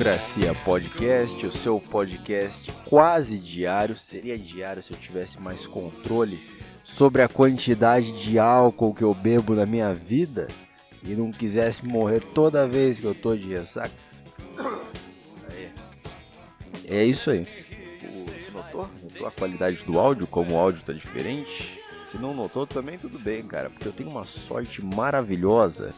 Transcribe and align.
Democracia 0.00 0.54
Podcast, 0.64 1.46
o 1.46 1.52
seu 1.52 1.78
podcast 1.78 2.72
quase 2.86 3.36
diário. 3.36 3.94
Seria 3.98 4.38
diário 4.38 4.82
se 4.82 4.94
eu 4.94 4.96
tivesse 4.96 5.38
mais 5.38 5.66
controle 5.66 6.40
sobre 6.82 7.20
a 7.20 7.28
quantidade 7.28 8.10
de 8.12 8.38
álcool 8.38 8.94
que 8.94 9.04
eu 9.04 9.12
bebo 9.12 9.54
na 9.54 9.66
minha 9.66 9.92
vida 9.92 10.48
e 11.04 11.10
não 11.10 11.30
quisesse 11.30 11.84
morrer 11.84 12.20
toda 12.20 12.66
vez 12.66 12.98
que 12.98 13.06
eu 13.06 13.14
tô 13.14 13.36
de 13.36 13.48
ressaca. 13.48 13.92
É 16.88 17.04
isso 17.04 17.30
aí. 17.30 17.46
Você 18.00 18.50
notou? 18.52 18.90
Notou 19.02 19.26
a 19.26 19.30
qualidade 19.30 19.84
do 19.84 19.98
áudio? 19.98 20.26
Como 20.26 20.54
o 20.54 20.58
áudio 20.58 20.82
tá 20.82 20.94
diferente? 20.94 21.78
Se 22.06 22.16
não 22.16 22.32
notou, 22.32 22.66
também 22.66 22.96
tudo 22.98 23.18
bem, 23.18 23.42
cara, 23.42 23.68
porque 23.68 23.86
eu 23.86 23.92
tenho 23.92 24.08
uma 24.08 24.24
sorte 24.24 24.82
maravilhosa 24.82 25.92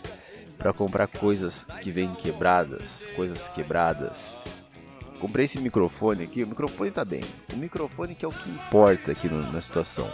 para 0.62 0.72
comprar 0.72 1.08
coisas 1.08 1.66
que 1.80 1.90
vêm 1.90 2.14
quebradas, 2.14 3.04
coisas 3.16 3.48
quebradas. 3.48 4.36
Comprei 5.18 5.44
esse 5.44 5.58
microfone 5.58 6.22
aqui, 6.22 6.44
o 6.44 6.46
microfone 6.46 6.92
tá 6.92 7.04
bem. 7.04 7.20
O 7.52 7.56
microfone 7.56 8.14
que 8.14 8.24
é 8.24 8.28
o 8.28 8.32
que 8.32 8.48
importa 8.48 9.10
aqui 9.10 9.28
no, 9.28 9.42
na 9.50 9.60
situação. 9.60 10.08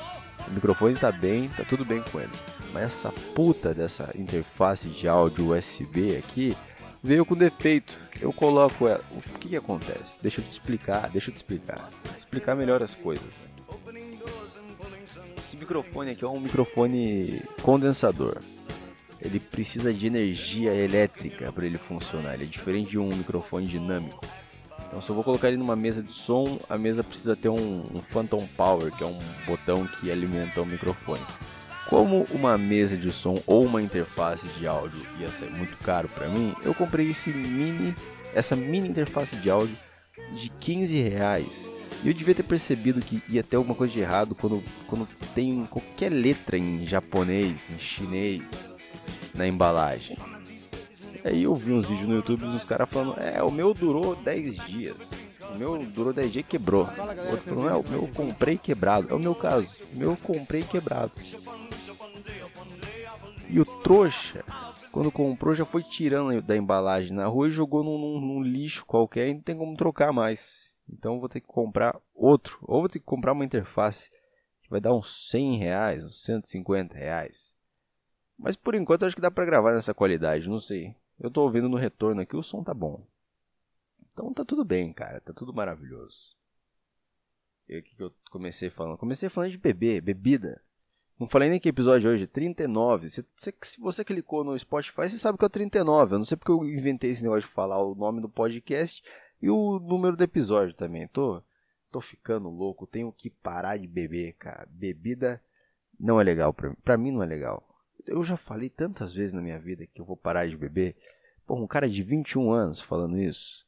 O 0.46 0.50
microfone 0.50 0.94
tá 0.96 1.12
bem, 1.12 1.50
tá 1.50 1.64
tudo 1.68 1.84
bem 1.84 2.00
com 2.00 2.18
ele. 2.18 2.32
Mas 2.72 2.84
essa 2.84 3.12
puta 3.34 3.74
dessa 3.74 4.10
interface 4.16 4.88
de 4.88 5.06
áudio 5.06 5.52
USB 5.52 6.16
aqui 6.16 6.56
veio 7.02 7.26
com 7.26 7.34
defeito. 7.34 8.00
Eu 8.18 8.32
coloco 8.32 8.88
ela. 8.88 9.04
O 9.10 9.20
que, 9.20 9.50
que 9.50 9.56
acontece? 9.56 10.18
Deixa 10.22 10.40
eu 10.40 10.44
te 10.46 10.50
explicar, 10.50 11.10
deixa 11.10 11.28
eu 11.28 11.34
te 11.34 11.38
explicar. 11.38 11.78
Explicar 12.16 12.54
melhor 12.54 12.82
as 12.82 12.94
coisas. 12.94 13.28
Esse 15.46 15.58
microfone 15.58 16.12
aqui 16.12 16.24
é 16.24 16.28
um 16.28 16.40
microfone 16.40 17.42
condensador 17.60 18.38
ele 19.20 19.40
precisa 19.40 19.92
de 19.92 20.06
energia 20.06 20.74
elétrica 20.74 21.52
para 21.52 21.66
ele 21.66 21.78
funcionar. 21.78 22.34
Ele 22.34 22.44
é 22.44 22.46
diferente 22.46 22.90
de 22.90 22.98
um 22.98 23.08
microfone 23.08 23.66
dinâmico. 23.66 24.24
Então, 24.86 25.02
se 25.02 25.10
eu 25.10 25.14
vou 25.14 25.24
colocar 25.24 25.48
ele 25.48 25.56
numa 25.56 25.76
mesa 25.76 26.02
de 26.02 26.12
som, 26.12 26.58
a 26.68 26.78
mesa 26.78 27.04
precisa 27.04 27.36
ter 27.36 27.48
um, 27.48 27.82
um 27.94 28.00
Phantom 28.10 28.46
Power, 28.56 28.90
que 28.92 29.02
é 29.02 29.06
um 29.06 29.18
botão 29.44 29.86
que 29.86 30.10
alimenta 30.10 30.62
o 30.62 30.66
microfone. 30.66 31.20
Como 31.88 32.26
uma 32.30 32.56
mesa 32.56 32.96
de 32.96 33.10
som 33.12 33.42
ou 33.46 33.64
uma 33.64 33.82
interface 33.82 34.46
de 34.48 34.66
áudio 34.66 35.04
ia 35.18 35.30
ser 35.30 35.50
muito 35.50 35.78
caro 35.82 36.08
para 36.08 36.28
mim, 36.28 36.54
eu 36.62 36.74
comprei 36.74 37.10
esse 37.10 37.30
mini, 37.30 37.94
essa 38.34 38.54
mini 38.54 38.88
interface 38.88 39.36
de 39.36 39.50
áudio 39.50 39.76
de 40.34 40.48
15 40.48 41.02
reais. 41.02 41.68
E 42.02 42.08
eu 42.08 42.14
devia 42.14 42.34
ter 42.34 42.42
percebido 42.42 43.00
que 43.00 43.22
ia 43.28 43.42
ter 43.42 43.56
alguma 43.56 43.74
coisa 43.74 43.92
de 43.92 44.00
errado 44.00 44.34
quando, 44.34 44.62
quando 44.86 45.08
tem 45.34 45.66
qualquer 45.66 46.10
letra 46.10 46.56
em 46.56 46.86
japonês, 46.86 47.70
em 47.70 47.78
chinês, 47.78 48.42
na 49.38 49.46
embalagem. 49.46 50.16
Aí 51.24 51.44
eu 51.44 51.54
vi 51.54 51.72
uns 51.72 51.88
vídeos 51.88 52.08
no 52.08 52.16
YouTube 52.16 52.40
dos 52.40 52.64
caras 52.64 52.88
falando, 52.90 53.18
é, 53.20 53.42
o 53.42 53.50
meu 53.50 53.72
durou 53.72 54.16
10 54.16 54.56
dias. 54.66 55.36
O 55.54 55.58
meu 55.58 55.78
durou 55.86 56.12
10 56.12 56.32
dias 56.32 56.44
e 56.44 56.48
quebrou. 56.48 56.84
O 56.84 57.30
outro 57.30 57.54
falou, 57.54 57.70
é, 57.70 57.74
o 57.74 57.88
meu 57.88 58.08
comprei 58.08 58.58
quebrado. 58.58 59.08
É 59.10 59.14
o 59.14 59.18
meu 59.18 59.34
caso. 59.34 59.74
O 59.92 59.96
meu 59.96 60.16
comprei 60.16 60.62
quebrado. 60.62 61.12
E 63.48 63.60
o 63.60 63.64
trouxa, 63.64 64.44
quando 64.92 65.10
comprou, 65.10 65.54
já 65.54 65.64
foi 65.64 65.82
tirando 65.82 66.42
da 66.42 66.56
embalagem 66.56 67.12
na 67.12 67.26
rua 67.26 67.48
e 67.48 67.52
jogou 67.52 67.82
num, 67.82 67.98
num, 67.98 68.20
num 68.20 68.42
lixo 68.42 68.84
qualquer 68.84 69.28
e 69.28 69.34
não 69.34 69.40
tem 69.40 69.56
como 69.56 69.76
trocar 69.76 70.12
mais. 70.12 70.70
Então 70.90 71.20
vou 71.20 71.28
ter 71.28 71.40
que 71.40 71.46
comprar 71.46 71.98
outro. 72.14 72.58
Ou 72.62 72.80
vou 72.80 72.88
ter 72.88 72.98
que 72.98 73.04
comprar 73.04 73.32
uma 73.32 73.44
interface 73.44 74.10
que 74.62 74.70
vai 74.70 74.80
dar 74.80 74.94
uns 74.94 75.28
100 75.30 75.56
reais, 75.58 76.04
uns 76.04 76.22
150 76.24 76.96
reais. 76.96 77.57
Mas 78.38 78.56
por 78.56 78.74
enquanto 78.74 79.04
acho 79.04 79.16
que 79.16 79.22
dá 79.22 79.30
pra 79.30 79.44
gravar 79.44 79.72
nessa 79.72 79.92
qualidade, 79.92 80.48
não 80.48 80.60
sei. 80.60 80.94
Eu 81.18 81.30
tô 81.30 81.42
ouvindo 81.42 81.68
no 81.68 81.76
retorno 81.76 82.20
aqui, 82.20 82.36
o 82.36 82.42
som 82.42 82.62
tá 82.62 82.72
bom. 82.72 83.04
Então 84.12 84.32
tá 84.32 84.44
tudo 84.44 84.64
bem, 84.64 84.92
cara, 84.92 85.20
tá 85.20 85.32
tudo 85.32 85.52
maravilhoso. 85.52 86.36
E 87.68 87.78
o 87.78 87.82
que 87.82 88.00
eu 88.00 88.14
comecei 88.30 88.70
falando? 88.70 88.96
Comecei 88.96 89.28
falando 89.28 89.50
de 89.50 89.58
beber, 89.58 90.00
bebida. 90.00 90.62
Não 91.18 91.26
falei 91.26 91.50
nem 91.50 91.58
que 91.58 91.68
episódio 91.68 92.10
hoje, 92.10 92.28
39. 92.28 93.10
Se, 93.10 93.26
se, 93.36 93.54
se 93.60 93.80
você 93.80 94.04
clicou 94.04 94.44
no 94.44 94.56
Spotify, 94.56 95.08
você 95.08 95.18
sabe 95.18 95.36
que 95.36 95.44
é 95.44 95.46
o 95.46 95.50
39. 95.50 96.14
Eu 96.14 96.18
não 96.18 96.24
sei 96.24 96.36
porque 96.36 96.52
eu 96.52 96.64
inventei 96.64 97.10
esse 97.10 97.24
negócio 97.24 97.48
de 97.48 97.52
falar 97.54 97.82
o 97.82 97.96
nome 97.96 98.20
do 98.20 98.28
podcast 98.28 99.02
e 99.42 99.50
o 99.50 99.80
número 99.80 100.16
do 100.16 100.22
episódio 100.22 100.74
também. 100.74 101.08
Tô, 101.08 101.42
tô 101.90 102.00
ficando 102.00 102.48
louco, 102.48 102.86
tenho 102.86 103.12
que 103.12 103.28
parar 103.28 103.76
de 103.76 103.88
beber, 103.88 104.34
cara. 104.34 104.66
Bebida 104.70 105.42
não 105.98 106.20
é 106.20 106.24
legal 106.24 106.54
pra 106.54 106.70
mim. 106.70 106.76
Pra 106.84 106.96
mim 106.96 107.10
não 107.10 107.22
é 107.22 107.26
legal 107.26 107.67
eu 108.08 108.24
já 108.24 108.36
falei 108.36 108.68
tantas 108.68 109.12
vezes 109.12 109.32
na 109.32 109.40
minha 109.40 109.58
vida 109.58 109.86
que 109.86 110.00
eu 110.00 110.04
vou 110.04 110.16
parar 110.16 110.46
de 110.46 110.56
beber. 110.56 110.96
Pô, 111.46 111.54
um 111.54 111.66
cara 111.66 111.88
de 111.88 112.02
21 112.02 112.50
anos 112.50 112.80
falando 112.80 113.18
isso. 113.18 113.66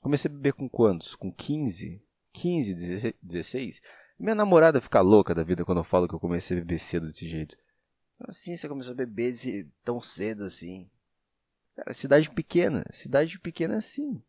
Comecei 0.00 0.30
a 0.30 0.34
beber 0.34 0.52
com 0.52 0.68
quantos? 0.68 1.14
Com 1.14 1.32
15? 1.32 2.02
15, 2.32 3.14
16? 3.22 3.82
Minha 4.18 4.34
namorada 4.34 4.80
fica 4.80 5.00
louca 5.00 5.34
da 5.34 5.42
vida 5.42 5.64
quando 5.64 5.78
eu 5.78 5.84
falo 5.84 6.08
que 6.08 6.14
eu 6.14 6.20
comecei 6.20 6.56
a 6.56 6.60
beber 6.60 6.78
cedo 6.78 7.06
desse 7.06 7.28
jeito. 7.28 7.56
Assim, 8.20 8.56
você 8.56 8.68
começou 8.68 8.92
a 8.92 8.96
beber 8.96 9.36
tão 9.84 10.00
cedo 10.00 10.44
assim. 10.44 10.88
Cara, 11.74 11.92
cidade 11.92 12.30
pequena. 12.30 12.84
Cidade 12.90 13.38
pequena 13.38 13.74
é 13.74 13.78
assim. 13.78 14.22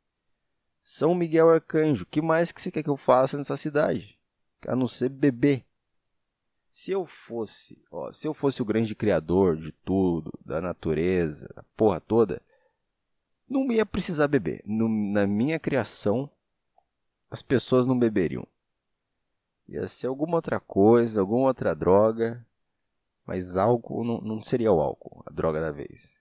São 0.84 1.14
Miguel 1.14 1.50
Arcanjo. 1.50 2.06
Que 2.06 2.22
mais 2.22 2.52
que 2.52 2.62
você 2.62 2.72
quer 2.72 2.84
que 2.84 2.90
eu 2.90 2.98
faça 2.98 3.38
nessa 3.38 3.56
cidade? 3.56 4.20
A 4.68 4.76
não 4.76 4.88
ser 4.88 5.10
beber. 5.10 5.66
Se 6.74 6.90
eu 6.92 7.06
fosse, 7.06 7.80
ó, 7.92 8.12
se 8.12 8.28
eu 8.28 8.34
fosse 8.34 8.60
o 8.60 8.66
grande 8.66 8.96
criador 8.96 9.56
de 9.56 9.72
tudo, 9.86 10.34
da 10.44 10.60
natureza, 10.60 11.48
a 11.56 11.62
porra 11.78 12.02
toda, 12.02 12.42
não 13.48 13.72
ia 13.72 13.86
precisar 13.86 14.28
beber. 14.28 14.64
No, 14.66 14.90
na 14.90 15.28
minha 15.28 15.60
criação, 15.60 16.28
as 17.30 17.44
pessoas 17.44 17.86
não 17.86 17.98
beberiam. 17.98 18.46
Ia 19.70 19.88
ser 19.88 20.08
alguma 20.08 20.36
outra 20.36 20.60
coisa, 20.60 21.22
alguma 21.22 21.48
outra 21.48 21.76
droga, 21.76 22.44
mas 23.24 23.56
álcool 23.56 24.04
não, 24.04 24.20
não 24.22 24.42
seria 24.42 24.72
o 24.72 24.82
álcool, 24.82 25.24
a 25.28 25.32
droga 25.32 25.62
da 25.62 25.72
vez. 25.72 26.12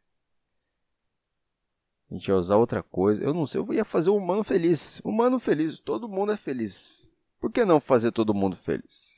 A 2.10 2.14
gente 2.14 2.28
ia 2.28 2.36
usar 2.36 2.58
outra 2.58 2.82
coisa. 2.82 3.24
Eu 3.24 3.32
não 3.32 3.46
sei, 3.46 3.58
eu 3.58 3.72
ia 3.72 3.86
fazer 3.86 4.10
o 4.10 4.16
humano 4.16 4.44
feliz. 4.44 5.00
Humano 5.02 5.40
feliz, 5.40 5.78
todo 5.78 6.10
mundo 6.10 6.32
é 6.32 6.36
feliz. 6.36 7.10
Por 7.40 7.50
que 7.50 7.64
não 7.64 7.80
fazer 7.80 8.12
todo 8.12 8.34
mundo 8.34 8.54
feliz? 8.54 9.11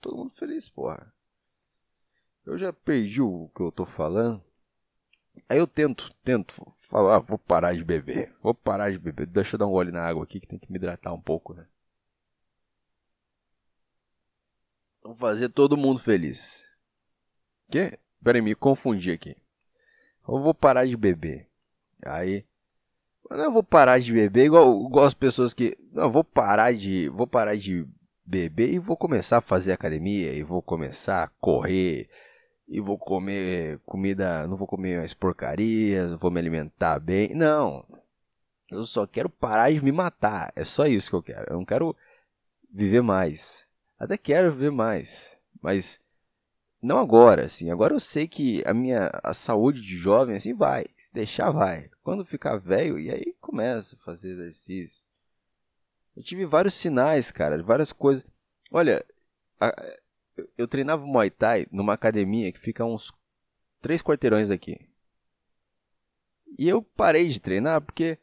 Todo 0.00 0.16
mundo 0.16 0.30
feliz, 0.30 0.68
porra. 0.68 1.12
Eu 2.44 2.56
já 2.56 2.72
perdi 2.72 3.20
o 3.20 3.50
que 3.54 3.60
eu 3.60 3.72
tô 3.72 3.84
falando. 3.84 4.42
Aí 5.48 5.58
eu 5.58 5.66
tento, 5.66 6.10
tento 6.24 6.54
falar, 6.82 7.16
ah, 7.16 7.18
vou 7.18 7.38
parar 7.38 7.74
de 7.74 7.84
beber. 7.84 8.34
Vou 8.40 8.54
parar 8.54 8.90
de 8.90 8.98
beber. 8.98 9.26
Deixa 9.26 9.56
eu 9.56 9.58
dar 9.58 9.66
um 9.66 9.72
gole 9.72 9.90
na 9.90 10.06
água 10.06 10.24
aqui 10.24 10.40
que 10.40 10.46
tem 10.46 10.58
que 10.58 10.70
me 10.70 10.78
hidratar 10.78 11.12
um 11.12 11.20
pouco, 11.20 11.54
né? 11.54 11.66
Vou 15.02 15.14
fazer 15.14 15.48
todo 15.50 15.76
mundo 15.76 16.00
feliz. 16.00 16.64
Que? 17.70 17.98
Pera 18.22 18.38
aí, 18.38 18.42
me 18.42 18.54
confundi 18.54 19.10
aqui. 19.10 19.36
Eu 20.26 20.40
vou 20.40 20.54
parar 20.54 20.84
de 20.84 20.96
beber. 20.96 21.48
Aí. 22.04 22.44
Não, 23.30 23.44
eu 23.44 23.52
vou 23.52 23.62
parar 23.62 23.98
de 24.00 24.12
beber 24.12 24.46
igual, 24.46 24.86
igual 24.86 25.04
as 25.04 25.14
pessoas 25.14 25.52
que. 25.54 25.76
Não, 25.92 26.10
vou 26.10 26.24
parar 26.24 26.72
de. 26.74 27.08
Vou 27.08 27.26
parar 27.26 27.56
de 27.56 27.86
beber 28.26 28.72
e 28.72 28.78
vou 28.78 28.96
começar 28.96 29.38
a 29.38 29.42
fazer 29.42 29.72
academia 29.72 30.32
e 30.32 30.42
vou 30.42 30.60
começar 30.60 31.22
a 31.22 31.28
correr 31.40 32.08
e 32.68 32.80
vou 32.80 32.98
comer 32.98 33.78
comida, 33.86 34.46
não 34.48 34.56
vou 34.56 34.66
comer 34.66 34.98
mais 34.98 35.14
porcarias, 35.14 36.12
vou 36.14 36.30
me 36.30 36.40
alimentar 36.40 36.98
bem. 36.98 37.34
Não. 37.34 37.86
Eu 38.70 38.82
só 38.82 39.06
quero 39.06 39.30
parar 39.30 39.72
de 39.72 39.80
me 39.80 39.92
matar. 39.92 40.52
É 40.56 40.64
só 40.64 40.86
isso 40.86 41.10
que 41.10 41.16
eu 41.16 41.22
quero. 41.22 41.46
Eu 41.48 41.58
não 41.58 41.64
quero 41.64 41.94
viver 42.72 43.02
mais. 43.02 43.64
Até 43.98 44.18
quero 44.18 44.52
viver 44.52 44.72
mais, 44.72 45.38
mas 45.62 46.00
não 46.82 46.98
agora, 46.98 47.46
assim. 47.46 47.70
Agora 47.70 47.94
eu 47.94 48.00
sei 48.00 48.28
que 48.28 48.62
a 48.66 48.74
minha 48.74 49.10
a 49.22 49.32
saúde 49.32 49.80
de 49.80 49.96
jovem 49.96 50.36
assim 50.36 50.52
vai, 50.52 50.86
se 50.98 51.12
deixar 51.14 51.50
vai. 51.50 51.88
Quando 52.02 52.24
ficar 52.24 52.58
velho 52.58 52.98
e 52.98 53.10
aí 53.10 53.34
começa 53.40 53.96
a 53.96 54.04
fazer 54.04 54.32
exercício 54.32 55.05
eu 56.16 56.22
tive 56.22 56.46
vários 56.46 56.74
sinais, 56.74 57.30
cara, 57.30 57.62
várias 57.62 57.92
coisas. 57.92 58.26
Olha, 58.70 59.04
a, 59.60 59.74
eu 60.56 60.66
treinava 60.66 61.04
Muay 61.04 61.30
Thai 61.30 61.66
numa 61.70 61.92
academia 61.92 62.50
que 62.50 62.58
fica 62.58 62.84
uns 62.84 63.12
três 63.82 64.02
quarteirões 64.02 64.48
daqui. 64.48 64.88
E 66.58 66.68
eu 66.68 66.82
parei 66.82 67.28
de 67.28 67.38
treinar 67.38 67.82
porque 67.82 68.18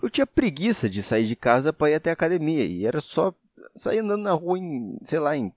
eu 0.00 0.08
tinha 0.08 0.26
preguiça 0.26 0.88
de 0.88 1.02
sair 1.02 1.26
de 1.26 1.34
casa 1.34 1.72
para 1.72 1.90
ir 1.90 1.94
até 1.94 2.10
a 2.10 2.12
academia. 2.12 2.64
E 2.64 2.86
era 2.86 3.00
só 3.00 3.34
sair 3.74 3.98
andando 3.98 4.22
na 4.22 4.32
rua 4.32 4.58
em, 4.58 4.96
sei 5.04 5.18
lá, 5.18 5.36
em 5.36 5.52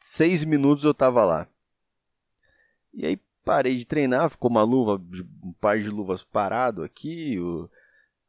seis 0.00 0.44
minutos 0.44 0.84
eu 0.84 0.94
tava 0.94 1.24
lá. 1.24 1.48
E 2.94 3.04
aí 3.04 3.20
parei 3.44 3.76
de 3.76 3.84
treinar, 3.84 4.30
ficou 4.30 4.50
uma 4.50 4.62
luva, 4.62 5.02
um 5.42 5.52
par 5.60 5.80
de 5.80 5.88
luvas 5.88 6.24
parado 6.24 6.82
aqui, 6.82 7.38
o, 7.38 7.68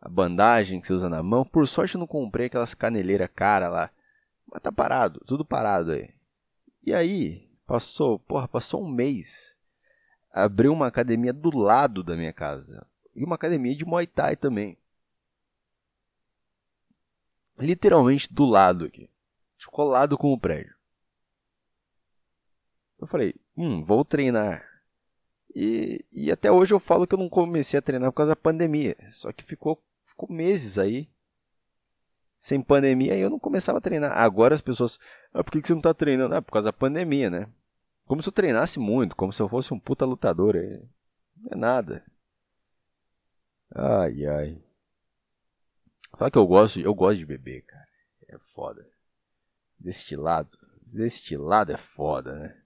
a 0.02 0.10
bandagem 0.10 0.80
que 0.80 0.88
você 0.88 0.94
usa 0.94 1.10
na 1.10 1.24
mão. 1.24 1.46
Por 1.46 1.68
sorte 1.68 1.96
eu 1.96 2.00
não 2.00 2.08
comprei 2.08 2.48
aquelas 2.48 2.74
caneleiras 2.74 3.30
cara 3.34 3.68
lá. 3.68 3.92
Mas 4.52 4.62
tá 4.62 4.72
parado, 4.72 5.20
tudo 5.26 5.44
parado 5.44 5.92
aí. 5.92 6.14
E 6.84 6.94
aí, 6.94 7.50
passou, 7.66 8.20
porra, 8.20 8.48
passou 8.48 8.84
um 8.84 8.90
mês. 8.90 9.56
Abriu 10.32 10.72
uma 10.72 10.88
academia 10.88 11.34
do 11.34 11.56
lado 11.58 12.04
da 12.04 12.16
minha 12.16 12.32
casa. 12.32 12.86
E 13.16 13.24
uma 13.24 13.36
academia 13.36 13.76
de 13.76 13.86
Muay 13.86 14.08
Thai 14.08 14.36
também. 14.36 14.78
literalmente 17.60 18.32
do 18.32 18.46
lado 18.46 18.86
aqui. 18.86 19.10
Colado 19.72 20.18
com 20.18 20.32
o 20.32 20.40
prédio. 20.40 20.76
Eu 23.00 23.08
falei, 23.08 23.36
hum, 23.56 23.84
vou 23.84 24.06
treinar. 24.06 24.67
E, 25.56 26.06
e 26.12 26.32
até 26.32 26.52
hoje 26.52 26.74
eu 26.74 26.80
falo 26.80 27.08
que 27.08 27.16
eu 27.16 27.20
não 27.20 27.30
comecei 27.30 27.78
a 27.78 27.82
treinar 27.82 28.12
por 28.12 28.18
causa 28.18 28.32
da 28.32 28.36
pandemia. 28.36 28.96
Só 29.12 29.32
que 29.32 29.44
ficou, 29.44 29.82
ficou 30.06 30.32
meses 30.32 30.78
aí. 30.78 31.10
Sem 32.40 32.62
pandemia, 32.62 33.14
aí 33.14 33.20
eu 33.20 33.30
não 33.30 33.40
começava 33.40 33.80
a 33.80 33.82
treinar. 33.82 34.12
Agora 34.18 34.54
as 34.54 34.62
pessoas. 34.62 35.00
Ah, 35.34 35.44
por 35.44 35.52
que 35.52 35.68
você 35.68 35.74
não 35.74 35.82
tá 35.82 35.94
treinando? 35.94 36.36
Ah, 36.36 36.42
por 36.42 36.52
causa 36.52 36.68
da 36.68 36.74
pandemia, 36.74 37.30
né? 37.30 37.50
Como 38.06 38.22
se 38.22 38.30
eu 38.30 38.34
treinasse 38.34 38.80
muito, 38.80 39.16
como 39.16 39.34
se 39.34 39.42
eu 39.42 39.50
fosse 39.50 39.74
um 39.74 39.80
puta 39.80 40.06
lutador. 40.06 40.56
Não 41.36 41.52
é 41.52 41.56
nada. 41.56 42.06
Ai, 43.74 44.26
ai. 44.26 44.64
Fala 46.18 46.32
que 46.32 46.38
eu 46.38 46.48
gosto, 46.48 46.80
eu 46.80 46.96
gosto 46.96 47.18
de 47.18 47.26
beber, 47.26 47.64
cara. 47.64 47.88
É 48.30 48.38
foda. 48.54 48.88
Destilado. 49.78 50.58
Destilado 50.82 51.72
é 51.72 51.78
foda, 51.78 52.34
né? 52.40 52.62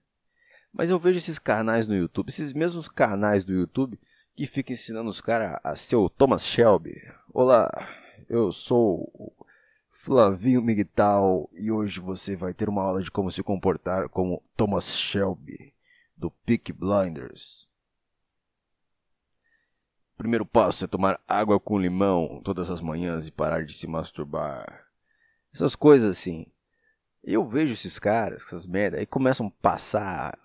Mas 0.72 0.88
eu 0.88 0.98
vejo 0.98 1.18
esses 1.18 1.38
canais 1.38 1.86
no 1.86 1.94
YouTube, 1.94 2.30
esses 2.30 2.54
mesmos 2.54 2.88
canais 2.88 3.44
do 3.44 3.52
YouTube 3.52 4.00
que 4.34 4.46
ficam 4.46 4.72
ensinando 4.72 5.10
os 5.10 5.20
caras 5.20 5.60
a 5.62 5.76
ser 5.76 5.96
o 5.96 6.08
Thomas 6.08 6.46
Shelby. 6.46 6.96
Olá, 7.30 7.70
eu 8.26 8.50
sou 8.50 9.36
Flavinho 9.90 10.62
Miguel 10.62 11.50
e 11.52 11.70
hoje 11.70 12.00
você 12.00 12.34
vai 12.34 12.54
ter 12.54 12.70
uma 12.70 12.82
aula 12.82 13.02
de 13.02 13.10
como 13.10 13.30
se 13.30 13.42
comportar 13.42 14.08
como 14.08 14.42
Thomas 14.56 14.96
Shelby 14.96 15.74
do 16.16 16.30
Peak 16.30 16.72
Blinders. 16.72 17.68
Primeiro 20.16 20.46
passo 20.46 20.86
é 20.86 20.88
tomar 20.88 21.20
água 21.28 21.60
com 21.60 21.78
limão 21.78 22.40
todas 22.42 22.70
as 22.70 22.80
manhãs 22.80 23.26
e 23.28 23.30
parar 23.30 23.66
de 23.66 23.74
se 23.74 23.86
masturbar. 23.86 24.86
Essas 25.52 25.76
coisas 25.76 26.10
assim. 26.10 26.46
Eu 27.22 27.46
vejo 27.46 27.74
esses 27.74 27.98
caras, 27.98 28.42
essas 28.42 28.66
merda, 28.66 28.98
aí 28.98 29.06
começam 29.06 29.46
a 29.46 29.62
passar 29.62 30.36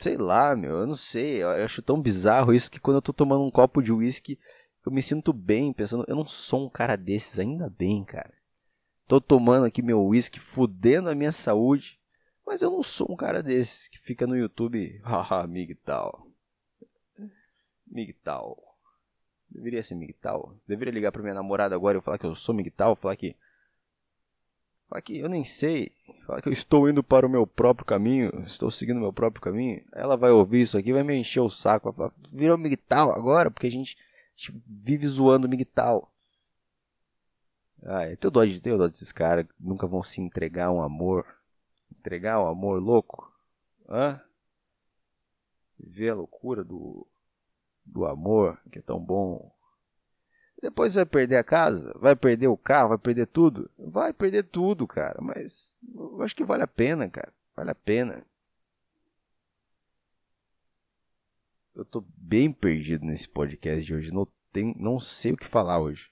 Sei 0.00 0.16
lá, 0.16 0.56
meu, 0.56 0.78
eu 0.78 0.86
não 0.86 0.94
sei. 0.94 1.42
Eu 1.42 1.50
acho 1.50 1.82
tão 1.82 2.00
bizarro 2.00 2.54
isso 2.54 2.70
que 2.70 2.80
quando 2.80 2.96
eu 2.96 3.02
tô 3.02 3.12
tomando 3.12 3.44
um 3.44 3.50
copo 3.50 3.82
de 3.82 3.92
uísque, 3.92 4.38
eu 4.84 4.90
me 4.90 5.02
sinto 5.02 5.30
bem, 5.30 5.74
pensando, 5.74 6.06
eu 6.08 6.16
não 6.16 6.24
sou 6.24 6.64
um 6.66 6.70
cara 6.70 6.96
desses, 6.96 7.38
ainda 7.38 7.68
bem, 7.68 8.02
cara. 8.02 8.32
Tô 9.06 9.20
tomando 9.20 9.66
aqui 9.66 9.82
meu 9.82 10.02
uísque, 10.02 10.40
fudendo 10.40 11.10
a 11.10 11.14
minha 11.14 11.32
saúde, 11.32 12.00
mas 12.46 12.62
eu 12.62 12.70
não 12.70 12.82
sou 12.82 13.12
um 13.12 13.16
cara 13.16 13.42
desses 13.42 13.88
que 13.88 13.98
fica 13.98 14.26
no 14.26 14.36
YouTube, 14.36 14.98
haha, 15.04 15.46
migtal. 15.46 16.26
Migtal. 17.86 18.56
Deveria 19.50 19.82
ser 19.82 19.96
migtal. 19.96 20.56
Deveria 20.66 20.94
ligar 20.94 21.12
pra 21.12 21.22
minha 21.22 21.34
namorada 21.34 21.74
agora 21.74 21.98
e 21.98 22.00
falar 22.00 22.16
que 22.16 22.24
eu 22.24 22.34
sou 22.34 22.54
migtal, 22.54 22.96
falar 22.96 23.16
que 23.16 23.36
Fala 24.90 25.00
que 25.00 25.16
eu 25.16 25.28
nem 25.28 25.44
sei. 25.44 25.92
Fala 26.26 26.42
que 26.42 26.48
eu 26.48 26.52
estou 26.52 26.88
indo 26.88 27.00
para 27.00 27.24
o 27.24 27.30
meu 27.30 27.46
próprio 27.46 27.86
caminho. 27.86 28.42
Estou 28.44 28.72
seguindo 28.72 28.96
o 28.96 29.00
meu 29.00 29.12
próprio 29.12 29.40
caminho. 29.40 29.84
Ela 29.92 30.16
vai 30.16 30.32
ouvir 30.32 30.62
isso 30.62 30.76
aqui 30.76 30.92
vai 30.92 31.04
me 31.04 31.14
encher 31.14 31.38
o 31.38 31.48
saco. 31.48 31.92
Vai 31.92 31.96
falar, 31.96 32.12
virou 32.32 32.58
migtal 32.58 33.12
agora? 33.12 33.52
Porque 33.52 33.68
a 33.68 33.70
gente, 33.70 33.96
a 33.96 34.30
gente 34.36 34.60
vive 34.66 35.06
zoando 35.06 35.48
migtal. 35.48 36.12
Ah, 37.84 38.10
eu 38.10 38.16
tenho 38.16 38.32
dó, 38.32 38.44
de, 38.44 38.60
desses 38.60 39.12
caras. 39.12 39.46
Nunca 39.60 39.86
vão 39.86 40.02
se 40.02 40.20
entregar 40.20 40.72
um 40.72 40.82
amor. 40.82 41.24
Entregar 41.96 42.42
um 42.42 42.48
amor 42.48 42.82
louco. 42.82 43.32
Hã? 43.88 44.20
Viver 45.78 46.10
a 46.10 46.14
loucura 46.14 46.64
do, 46.64 47.06
do 47.86 48.04
amor, 48.06 48.60
que 48.72 48.80
é 48.80 48.82
tão 48.82 48.98
bom. 48.98 49.54
Depois 50.60 50.94
vai 50.94 51.06
perder 51.06 51.36
a 51.36 51.44
casa, 51.44 51.96
vai 51.98 52.14
perder 52.14 52.48
o 52.48 52.56
carro, 52.56 52.90
vai 52.90 52.98
perder 52.98 53.26
tudo. 53.26 53.70
Vai 53.78 54.12
perder 54.12 54.42
tudo, 54.44 54.86
cara. 54.86 55.18
Mas 55.22 55.78
eu 55.94 56.20
acho 56.22 56.36
que 56.36 56.44
vale 56.44 56.62
a 56.62 56.66
pena, 56.66 57.08
cara. 57.08 57.32
Vale 57.56 57.70
a 57.70 57.74
pena. 57.74 58.24
Eu 61.74 61.84
tô 61.84 62.04
bem 62.14 62.52
perdido 62.52 63.06
nesse 63.06 63.26
podcast 63.28 63.82
de 63.82 63.94
hoje. 63.94 64.12
Não, 64.12 64.28
tem, 64.52 64.74
não 64.78 65.00
sei 65.00 65.32
o 65.32 65.36
que 65.36 65.46
falar 65.46 65.80
hoje. 65.80 66.10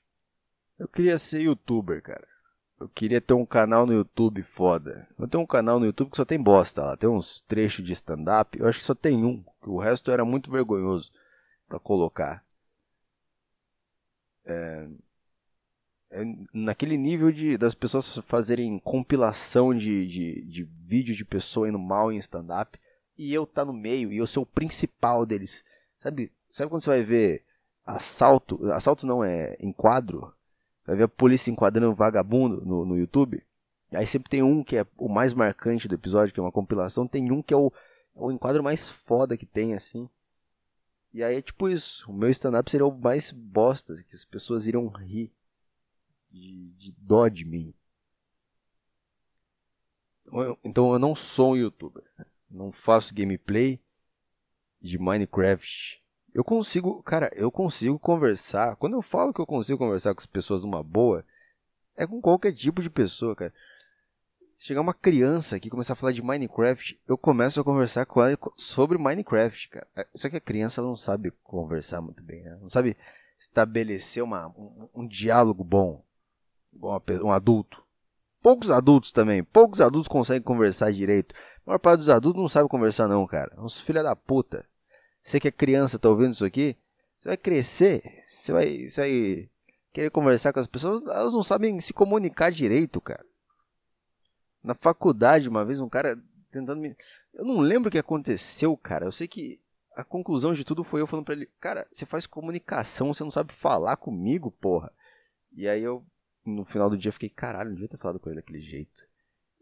Eu 0.79 0.89
queria 0.89 1.19
ser 1.19 1.43
youtuber, 1.43 2.03
cara. 2.03 2.27
Eu 2.81 2.89
queria 2.89 3.21
ter 3.21 3.35
um 3.35 3.45
canal 3.45 3.85
no 3.85 3.93
YouTube 3.93 4.43
foda. 4.43 5.09
Eu 5.19 5.29
tenho 5.29 5.43
um 5.43 5.47
canal 5.47 5.79
no 5.79 5.87
YouTube 5.87 6.11
que 6.11 6.17
só 6.17 6.25
tem 6.25 6.41
bosta 6.41 6.83
lá. 6.83 6.97
Tem 6.97 7.11
uns 7.11 7.43
trechos 7.43 7.85
de 7.85 7.93
stand-up. 7.93 8.59
Eu 8.59 8.67
acho 8.67 8.79
que 8.79 8.85
só 8.85 8.95
tem 8.95 9.25
um. 9.25 9.45
O 9.67 9.79
resto 9.79 10.11
era 10.11 10.25
muito 10.25 10.51
vergonhoso 10.51 11.11
para 11.69 11.79
colocar 11.79 12.48
é, 14.49 14.89
é 16.11 16.25
naquele 16.53 16.97
nível 16.97 17.31
de 17.31 17.57
das 17.57 17.75
pessoas 17.75 18.19
fazerem 18.19 18.79
compilação 18.79 19.75
de, 19.75 20.07
de, 20.07 20.43
de 20.43 20.65
vídeo 20.65 21.15
de 21.15 21.25
pessoa 21.25 21.69
indo 21.69 21.79
mal 21.79 22.11
em 22.11 22.17
stand-up 22.19 22.79
e 23.17 23.35
eu 23.35 23.47
tá 23.47 23.65
no 23.65 23.73
meio 23.73 24.13
e 24.13 24.17
eu 24.17 24.27
sou 24.27 24.45
o 24.45 24.47
principal 24.47 25.27
deles. 25.27 25.65
Sabe, 26.01 26.33
sabe 26.51 26.71
quando 26.71 26.83
você 26.83 26.91
vai 26.91 27.03
ver 27.03 27.45
assalto? 27.85 28.65
Assalto 28.73 29.07
não 29.07 29.25
é 29.25 29.57
enquadro. 29.61 30.33
Vai 30.87 30.97
ver 30.97 31.03
a 31.05 31.09
polícia 31.09 31.51
enquadrando 31.51 31.91
um 31.91 31.95
vagabundo 31.95 32.65
no, 32.65 32.87
no 32.87 32.97
YouTube. 32.97 33.43
Aí 33.93 34.07
sempre 34.07 34.31
tem 34.31 34.43
um 34.43 34.63
que 34.63 34.77
é 34.77 34.87
o 34.97 35.09
mais 35.09 35.35
marcante 35.35 35.89
do 35.89 35.95
episódio, 35.95 36.33
que 36.33 36.41
é 36.41 36.43
uma 36.43 36.53
compilação. 36.53 37.07
Tem 37.07 37.31
um 37.33 37.43
que 37.43 37.53
é 37.53 37.57
o, 37.57 37.73
o 38.15 38.31
enquadro 38.31 38.63
mais 38.63 38.89
foda 38.89 39.37
que 39.37 39.47
tem, 39.47 39.75
assim. 39.75 40.09
E 41.19 41.25
aí 41.25 41.39
é 41.39 41.43
tipo 41.43 41.69
isso. 41.69 42.09
O 42.09 42.15
meu 42.15 42.31
stand-up 42.31 42.71
seria 42.71 42.87
o 42.87 42.97
mais 42.97 43.33
bosta, 43.33 44.01
que 44.05 44.15
as 44.15 44.25
pessoas 44.25 44.69
iriam 44.69 44.87
rir 44.87 45.33
de, 46.31 46.71
de 46.79 46.95
dó 46.97 47.27
de 47.27 47.45
mim. 47.45 47.75
Então 50.25 50.41
eu, 50.41 50.59
então 50.63 50.93
eu 50.93 50.99
não 51.01 51.17
sou 51.17 51.55
um 51.55 51.57
youtuber. 51.57 52.05
Não 52.49 52.71
faço 52.71 53.13
gameplay 53.13 53.81
de 54.81 54.97
Minecraft. 54.97 56.01
Eu 56.33 56.45
consigo, 56.45 57.03
cara, 57.03 57.33
eu 57.35 57.51
consigo 57.51 57.99
conversar. 57.99 58.77
Quando 58.77 58.93
eu 58.93 59.03
falo 59.03 59.35
que 59.35 59.41
eu 59.41 59.47
consigo 59.47 59.77
conversar 59.77 60.15
com 60.15 60.21
as 60.21 60.27
pessoas 60.27 60.63
numa 60.63 60.85
boa, 60.85 61.27
é 61.97 62.07
com 62.07 62.21
qualquer 62.21 62.53
tipo 62.53 62.81
de 62.81 62.89
pessoa, 62.89 63.35
cara 63.35 63.53
chegar 64.59 64.81
uma 64.81 64.93
criança 64.93 65.57
aqui 65.57 65.69
e 65.69 65.71
começar 65.71 65.93
a 65.93 65.97
falar 65.97 66.13
de 66.13 66.21
Minecraft, 66.21 67.01
eu 67.07 67.17
começo 67.17 67.61
a 67.61 67.65
conversar 67.65 68.05
com 68.05 68.21
ela 68.21 68.37
sobre 68.57 68.99
Minecraft, 68.99 69.69
cara. 69.69 69.87
É, 69.97 70.07
só 70.15 70.29
que 70.29 70.37
a 70.37 70.41
criança 70.41 70.83
não 70.83 70.97
sabe 70.97 71.33
conversar 71.43 72.01
muito 72.01 72.23
bem, 72.23 72.43
né? 72.43 72.59
Não 72.61 72.69
sabe 72.69 72.97
estabelecer 73.39 74.23
uma, 74.23 74.49
um, 74.49 74.89
um 74.95 75.07
diálogo 75.07 75.63
bom. 75.63 76.05
Igual 76.75 77.03
um 77.23 77.33
adulto. 77.33 77.83
Poucos 78.43 78.71
adultos 78.71 79.13
também. 79.13 79.43
Poucos 79.43 79.81
adultos 79.81 80.09
conseguem 80.09 80.43
conversar 80.43 80.93
direito. 80.93 81.35
A 81.65 81.71
maior 81.71 81.79
parte 81.79 82.01
dos 82.01 82.11
adultos 82.11 82.41
não 82.41 82.49
sabe 82.49 82.69
conversar 82.69 83.09
não, 83.09 83.27
cara. 83.27 83.53
Uns 83.59 83.81
filha 83.81 84.03
da 84.03 84.15
puta. 84.15 84.67
Você 85.23 85.39
que 85.39 85.49
é 85.49 85.53
criança, 85.53 85.99
tá 85.99 86.09
ouvindo 86.09 86.33
isso 86.33 86.45
aqui? 86.45 86.77
Você 87.19 87.29
vai 87.29 87.37
crescer. 87.37 88.25
Você 88.27 88.53
vai, 88.53 88.89
você 88.89 89.01
vai 89.01 89.51
querer 89.93 90.11
conversar 90.11 90.53
com 90.53 90.61
as 90.61 90.67
pessoas. 90.67 91.03
Elas 91.03 91.33
não 91.33 91.43
sabem 91.43 91.81
se 91.81 91.93
comunicar 91.93 92.51
direito, 92.51 93.01
cara 93.01 93.28
na 94.69 94.75
faculdade 94.75 95.49
uma 95.49 95.65
vez, 95.65 95.81
um 95.81 95.89
cara 95.89 96.23
tentando 96.51 96.79
me. 96.79 96.95
Eu 97.33 97.43
não 97.43 97.59
lembro 97.59 97.89
o 97.89 97.91
que 97.91 97.97
aconteceu, 97.97 98.77
cara. 98.77 99.07
Eu 99.07 99.13
sei 99.13 99.27
que 99.27 99.59
a 99.97 100.05
conclusão 100.05 100.53
de 100.53 100.63
tudo 100.63 100.85
foi 100.85 101.01
eu 101.01 101.07
falando 101.07 101.25
pra 101.25 101.35
ele: 101.35 101.47
Cara, 101.59 101.89
você 101.91 102.05
faz 102.05 102.27
comunicação, 102.27 103.15
você 103.15 103.25
não 103.25 103.31
sabe 103.31 103.51
falar 103.55 103.97
comigo, 103.97 104.51
porra. 104.51 104.93
E 105.55 105.67
aí 105.67 105.83
eu, 105.83 106.05
no 106.45 106.67
final 106.67 106.91
do 106.91 106.99
dia, 106.99 107.11
fiquei: 107.11 107.31
Caralho, 107.31 107.71
não 107.71 107.77
devia 107.77 107.89
ter 107.89 107.97
falado 107.97 108.21
com 108.21 108.29
ele 108.29 108.37
daquele 108.37 108.61
jeito. 108.61 109.09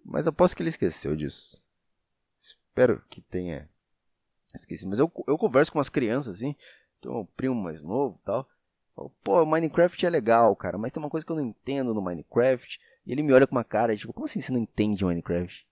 Mas 0.04 0.26
aposto 0.26 0.56
que 0.56 0.62
ele 0.62 0.70
esqueceu 0.70 1.14
disso. 1.14 1.64
Espero 2.36 3.00
que 3.08 3.20
tenha 3.20 3.70
esquecido. 4.56 4.88
Mas 4.88 4.98
eu, 4.98 5.10
eu 5.28 5.38
converso 5.38 5.70
com 5.70 5.78
umas 5.78 5.88
crianças 5.88 6.34
assim. 6.34 6.56
Tem 7.00 7.12
um 7.12 7.24
primo 7.24 7.54
mais 7.54 7.80
novo 7.80 8.18
e 8.20 8.24
tal. 8.26 8.48
Pô, 9.22 9.46
Minecraft 9.46 10.04
é 10.04 10.10
legal, 10.10 10.56
cara, 10.56 10.76
mas 10.76 10.90
tem 10.90 11.00
uma 11.00 11.10
coisa 11.10 11.24
que 11.24 11.30
eu 11.30 11.36
não 11.36 11.44
entendo 11.44 11.94
no 11.94 12.02
Minecraft. 12.02 12.80
E 13.06 13.12
ele 13.12 13.22
me 13.22 13.32
olha 13.32 13.46
com 13.46 13.54
uma 13.54 13.64
cara, 13.64 13.96
tipo, 13.96 14.12
como 14.12 14.24
assim 14.24 14.40
você 14.40 14.52
não 14.52 14.58
entende 14.58 15.04
Minecraft? 15.04 15.66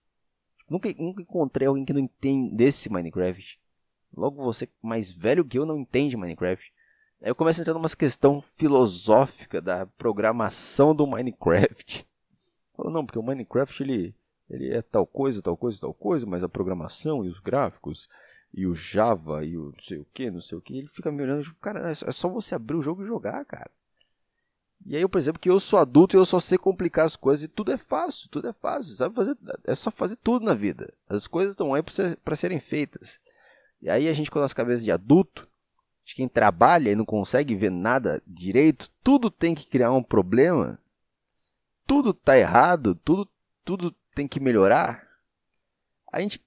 Tipo, 0.57 0.73
nunca, 0.73 0.93
nunca 0.97 1.21
encontrei 1.21 1.67
alguém 1.67 1.83
que 1.83 1.93
não 1.93 1.99
entende 1.99 2.55
desse 2.55 2.89
Minecraft. 2.89 3.59
Logo 4.15 4.41
você, 4.41 4.69
mais 4.81 5.11
velho 5.11 5.43
que 5.43 5.59
eu, 5.59 5.65
não 5.65 5.77
entende 5.77 6.15
Minecraft. 6.15 6.73
Aí 7.21 7.29
eu 7.29 7.35
começo 7.35 7.59
a 7.59 7.61
entrar 7.61 7.73
numa 7.73 7.89
questão 7.89 8.41
filosófica 8.55 9.61
da 9.61 9.85
programação 9.85 10.95
do 10.95 11.05
Minecraft. 11.05 12.07
Falo, 12.75 12.89
não, 12.89 13.05
porque 13.05 13.19
o 13.19 13.23
Minecraft 13.23 13.83
ele, 13.83 14.15
ele 14.49 14.73
é 14.73 14.81
tal 14.81 15.05
coisa, 15.05 15.41
tal 15.41 15.57
coisa, 15.57 15.81
tal 15.81 15.93
coisa, 15.93 16.25
mas 16.25 16.43
a 16.43 16.49
programação 16.49 17.25
e 17.25 17.27
os 17.27 17.39
gráficos 17.39 18.07
e 18.53 18.65
o 18.65 18.73
Java 18.73 19.43
e 19.43 19.57
o 19.57 19.71
não 19.71 19.79
sei 19.81 19.97
o 19.97 20.07
que, 20.13 20.31
não 20.31 20.39
sei 20.39 20.57
o 20.57 20.61
que, 20.61 20.77
ele 20.77 20.87
fica 20.87 21.11
me 21.11 21.21
olhando, 21.21 21.43
tipo, 21.43 21.59
cara, 21.59 21.89
é 21.89 21.93
só 21.93 22.29
você 22.29 22.55
abrir 22.55 22.77
o 22.77 22.81
jogo 22.81 23.03
e 23.03 23.07
jogar, 23.07 23.43
cara. 23.43 23.69
E 24.83 24.95
aí 24.95 25.01
eu 25.01 25.09
percebo 25.09 25.39
que 25.39 25.49
eu 25.49 25.59
sou 25.59 25.79
adulto 25.79 26.15
e 26.15 26.19
eu 26.19 26.25
só 26.25 26.39
sei 26.39 26.57
complicar 26.57 27.05
as 27.05 27.15
coisas 27.15 27.43
e 27.43 27.47
tudo 27.47 27.71
é 27.71 27.77
fácil, 27.77 28.29
tudo 28.29 28.47
é 28.47 28.53
fácil, 28.53 28.93
sabe 28.93 29.15
fazer, 29.15 29.37
é 29.63 29.75
só 29.75 29.91
fazer 29.91 30.15
tudo 30.17 30.45
na 30.45 30.53
vida. 30.53 30.93
As 31.09 31.27
coisas 31.27 31.53
estão 31.53 31.73
aí 31.73 31.81
para 31.81 31.93
ser, 31.93 32.19
serem 32.35 32.59
feitas. 32.59 33.19
E 33.81 33.89
aí 33.89 34.07
a 34.07 34.13
gente 34.13 34.29
com 34.31 34.39
a 34.39 34.43
nossa 34.43 34.55
cabeça 34.55 34.83
de 34.83 34.91
adulto, 34.91 35.47
de 36.03 36.13
quem 36.13 36.27
trabalha 36.27 36.91
e 36.91 36.95
não 36.95 37.05
consegue 37.05 37.55
ver 37.55 37.71
nada 37.71 38.21
direito, 38.25 38.91
tudo 39.03 39.31
tem 39.31 39.55
que 39.55 39.67
criar 39.67 39.91
um 39.91 40.03
problema. 40.03 40.79
tudo 41.87 42.13
tá 42.13 42.37
errado, 42.37 42.95
tudo, 42.95 43.29
tudo 43.63 43.95
tem 44.13 44.27
que 44.27 44.39
melhorar, 44.39 45.05
a 46.15 46.21
gente 46.21 46.41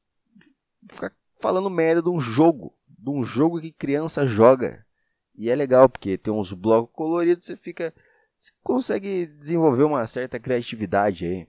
fica 0.91 1.15
falando 1.39 1.69
merda 1.69 2.01
de 2.01 2.09
um 2.09 2.19
jogo, 2.19 2.75
de 2.89 3.11
um 3.11 3.23
jogo 3.23 3.61
que 3.61 3.71
criança 3.71 4.25
joga. 4.25 4.87
E 5.35 5.51
é 5.51 5.55
legal 5.55 5.91
porque 5.91 6.17
tem 6.17 6.33
uns 6.33 6.55
blocos 6.55 6.95
coloridos, 6.95 7.45
você 7.45 7.55
fica 7.55 7.95
você 8.39 8.53
consegue 8.63 9.27
desenvolver 9.27 9.85
uma 9.85 10.07
certa 10.07 10.39
criatividade 10.39 11.27
aí. 11.27 11.49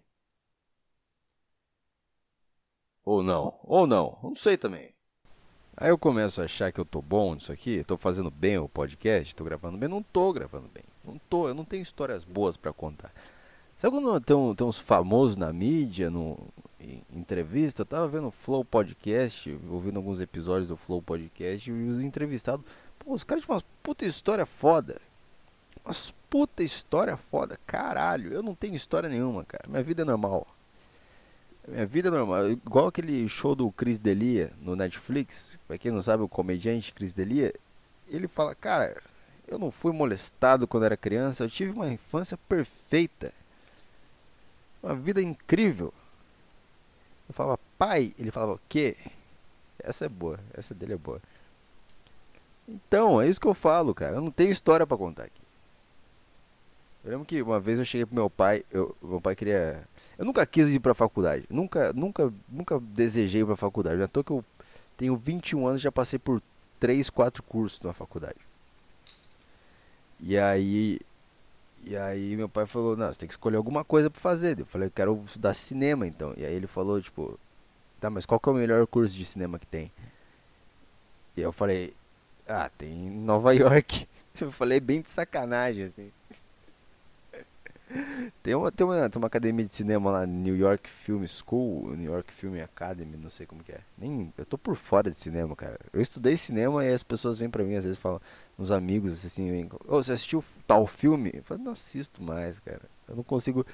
Ou 3.03 3.23
não, 3.23 3.59
ou 3.63 3.87
não, 3.87 4.19
não 4.21 4.35
sei 4.35 4.57
também. 4.57 4.93
Aí 5.75 5.89
eu 5.89 5.97
começo 5.97 6.41
a 6.41 6.45
achar 6.45 6.71
que 6.71 6.79
eu 6.79 6.85
tô 6.85 7.01
bom 7.01 7.35
nisso 7.35 7.51
aqui, 7.51 7.83
tô 7.85 7.97
fazendo 7.97 8.29
bem 8.29 8.57
o 8.57 8.67
podcast, 8.67 9.35
tô 9.35 9.43
gravando 9.43 9.77
bem, 9.77 9.87
não 9.87 10.03
tô 10.03 10.33
gravando 10.33 10.67
bem. 10.67 10.83
Não 11.03 11.17
tô, 11.29 11.47
eu 11.47 11.53
não 11.53 11.63
tenho 11.63 11.81
histórias 11.81 12.25
boas 12.25 12.57
para 12.57 12.73
contar. 12.73 13.13
Sabe 13.77 13.95
quando 13.95 14.19
tem, 14.19 14.55
tem 14.55 14.67
uns 14.67 14.77
famosos 14.77 15.37
na 15.37 15.53
mídia, 15.53 16.09
no, 16.09 16.37
em 16.79 17.01
entrevista? 17.13 17.83
Eu 17.83 17.85
tava 17.85 18.09
vendo 18.09 18.27
o 18.27 18.31
Flow 18.31 18.65
Podcast, 18.65 19.57
ouvindo 19.69 19.95
alguns 19.95 20.19
episódios 20.19 20.67
do 20.67 20.75
Flow 20.75 21.01
Podcast, 21.01 21.71
e 21.71 21.87
os 21.87 21.99
entrevistados, 22.01 22.65
pô, 22.99 23.13
os 23.13 23.23
caras 23.23 23.45
tinham 23.45 23.55
umas 23.55 23.63
puta 23.81 24.05
história 24.05 24.45
foda. 24.45 24.99
Umas 25.89 26.13
puta 26.29 26.61
história 26.61 27.17
foda, 27.17 27.59
caralho. 27.65 28.31
Eu 28.31 28.43
não 28.43 28.53
tenho 28.53 28.75
história 28.75 29.09
nenhuma, 29.09 29.43
cara. 29.43 29.67
Minha 29.67 29.81
vida 29.81 30.03
é 30.03 30.05
normal. 30.05 30.45
Minha 31.67 31.87
vida 31.87 32.09
é 32.09 32.11
normal. 32.11 32.51
Igual 32.51 32.85
aquele 32.85 33.27
show 33.27 33.55
do 33.55 33.71
Chris 33.71 33.97
Delia 33.97 34.53
no 34.61 34.75
Netflix. 34.75 35.57
Pra 35.67 35.79
quem 35.79 35.91
não 35.91 35.99
sabe, 35.99 36.21
o 36.21 36.29
comediante 36.29 36.93
Chris 36.93 37.11
Delia. 37.11 37.51
Ele 38.07 38.27
fala, 38.27 38.53
cara, 38.53 39.01
eu 39.47 39.57
não 39.57 39.71
fui 39.71 39.91
molestado 39.91 40.67
quando 40.67 40.83
era 40.83 40.95
criança. 40.95 41.45
Eu 41.45 41.49
tive 41.49 41.71
uma 41.71 41.87
infância 41.87 42.37
perfeita. 42.37 43.33
Uma 44.83 44.93
vida 44.93 45.19
incrível. 45.19 45.91
Eu 47.27 47.33
falava, 47.33 47.59
pai. 47.79 48.13
Ele 48.19 48.29
falava, 48.29 48.53
o 48.53 48.61
quê? 48.69 48.95
Essa 49.79 50.05
é 50.05 50.09
boa. 50.09 50.39
Essa 50.53 50.75
dele 50.75 50.93
é 50.93 50.97
boa. 50.97 51.19
Então, 52.67 53.19
é 53.19 53.27
isso 53.27 53.41
que 53.41 53.47
eu 53.47 53.55
falo, 53.55 53.95
cara. 53.95 54.17
Eu 54.17 54.21
não 54.21 54.29
tenho 54.29 54.51
história 54.51 54.85
para 54.85 54.95
contar 54.95 55.23
aqui. 55.23 55.48
Eu 57.09 57.13
lembro 57.13 57.25
que 57.25 57.41
uma 57.41 57.59
vez 57.59 57.79
eu 57.79 57.85
cheguei 57.85 58.05
pro 58.05 58.13
meu 58.13 58.29
pai, 58.29 58.63
eu, 58.69 58.95
meu 59.01 59.19
pai 59.19 59.35
queria. 59.35 59.81
Eu 60.15 60.23
nunca 60.23 60.45
quis 60.45 60.67
ir 60.67 60.79
pra 60.79 60.93
faculdade. 60.93 61.43
Nunca, 61.49 61.91
nunca, 61.91 62.31
nunca 62.47 62.79
desejei 62.79 63.41
ir 63.41 63.45
pra 63.47 63.55
faculdade. 63.55 63.97
Já 63.97 64.07
tô 64.07 64.23
que 64.23 64.31
eu 64.31 64.45
tenho 64.95 65.15
21 65.15 65.65
anos 65.65 65.81
já 65.81 65.91
passei 65.91 66.19
por 66.19 66.39
3, 66.79 67.09
4 67.09 67.41
cursos 67.41 67.81
na 67.81 67.93
faculdade. 67.93 68.37
E 70.19 70.37
aí. 70.37 70.99
E 71.83 71.97
aí 71.97 72.35
meu 72.35 72.47
pai 72.47 72.67
falou, 72.67 72.95
não, 72.95 73.11
você 73.11 73.21
tem 73.21 73.27
que 73.27 73.33
escolher 73.33 73.57
alguma 73.57 73.83
coisa 73.83 74.11
pra 74.11 74.21
fazer. 74.21 74.59
Eu 74.59 74.67
falei, 74.67 74.87
eu 74.87 74.91
quero 74.91 75.23
estudar 75.25 75.55
cinema 75.55 76.05
então. 76.05 76.35
E 76.37 76.45
aí 76.45 76.53
ele 76.53 76.67
falou, 76.67 77.01
tipo, 77.01 77.39
tá, 77.99 78.11
mas 78.11 78.23
qual 78.23 78.39
que 78.39 78.49
é 78.49 78.51
o 78.51 78.55
melhor 78.55 78.85
curso 78.85 79.17
de 79.17 79.25
cinema 79.25 79.57
que 79.57 79.65
tem? 79.65 79.91
E 81.35 81.41
eu 81.41 81.51
falei, 81.51 81.91
ah, 82.47 82.69
tem 82.77 83.09
Nova 83.09 83.51
York. 83.51 84.07
Eu 84.39 84.53
falei 84.53 84.79
bem 84.79 85.01
de 85.01 85.09
sacanagem, 85.09 85.83
assim. 85.83 86.11
Tem 88.43 88.53
uma, 88.53 88.71
tem, 88.71 88.85
uma, 88.85 89.09
tem 89.09 89.19
uma 89.19 89.27
academia 89.27 89.65
de 89.65 89.73
cinema 89.73 90.11
lá, 90.11 90.25
New 90.25 90.55
York 90.55 90.87
Film 90.87 91.25
School, 91.25 91.95
New 91.95 92.11
York 92.11 92.31
Film 92.31 92.61
Academy, 92.61 93.17
não 93.17 93.29
sei 93.29 93.45
como 93.45 93.63
que 93.63 93.71
é. 93.71 93.81
Nem, 93.97 94.31
eu 94.37 94.45
tô 94.45 94.57
por 94.57 94.75
fora 94.75 95.09
de 95.09 95.19
cinema, 95.19 95.55
cara. 95.55 95.79
Eu 95.91 96.01
estudei 96.01 96.37
cinema 96.37 96.85
e 96.85 96.93
as 96.93 97.03
pessoas 97.03 97.37
vêm 97.39 97.49
pra 97.49 97.63
mim, 97.63 97.75
às 97.75 97.83
vezes 97.83 97.97
falam, 97.97 98.21
uns 98.57 98.69
amigos 98.71 99.25
assim, 99.25 99.49
vem, 99.49 99.69
oh, 99.87 100.03
você 100.03 100.11
assistiu 100.11 100.43
tal 100.67 100.85
filme? 100.85 101.31
Eu 101.33 101.43
falo, 101.43 101.61
não 101.61 101.71
assisto 101.71 102.21
mais, 102.21 102.59
cara. 102.59 102.81
Eu 103.07 103.15
não 103.15 103.23
consigo. 103.23 103.65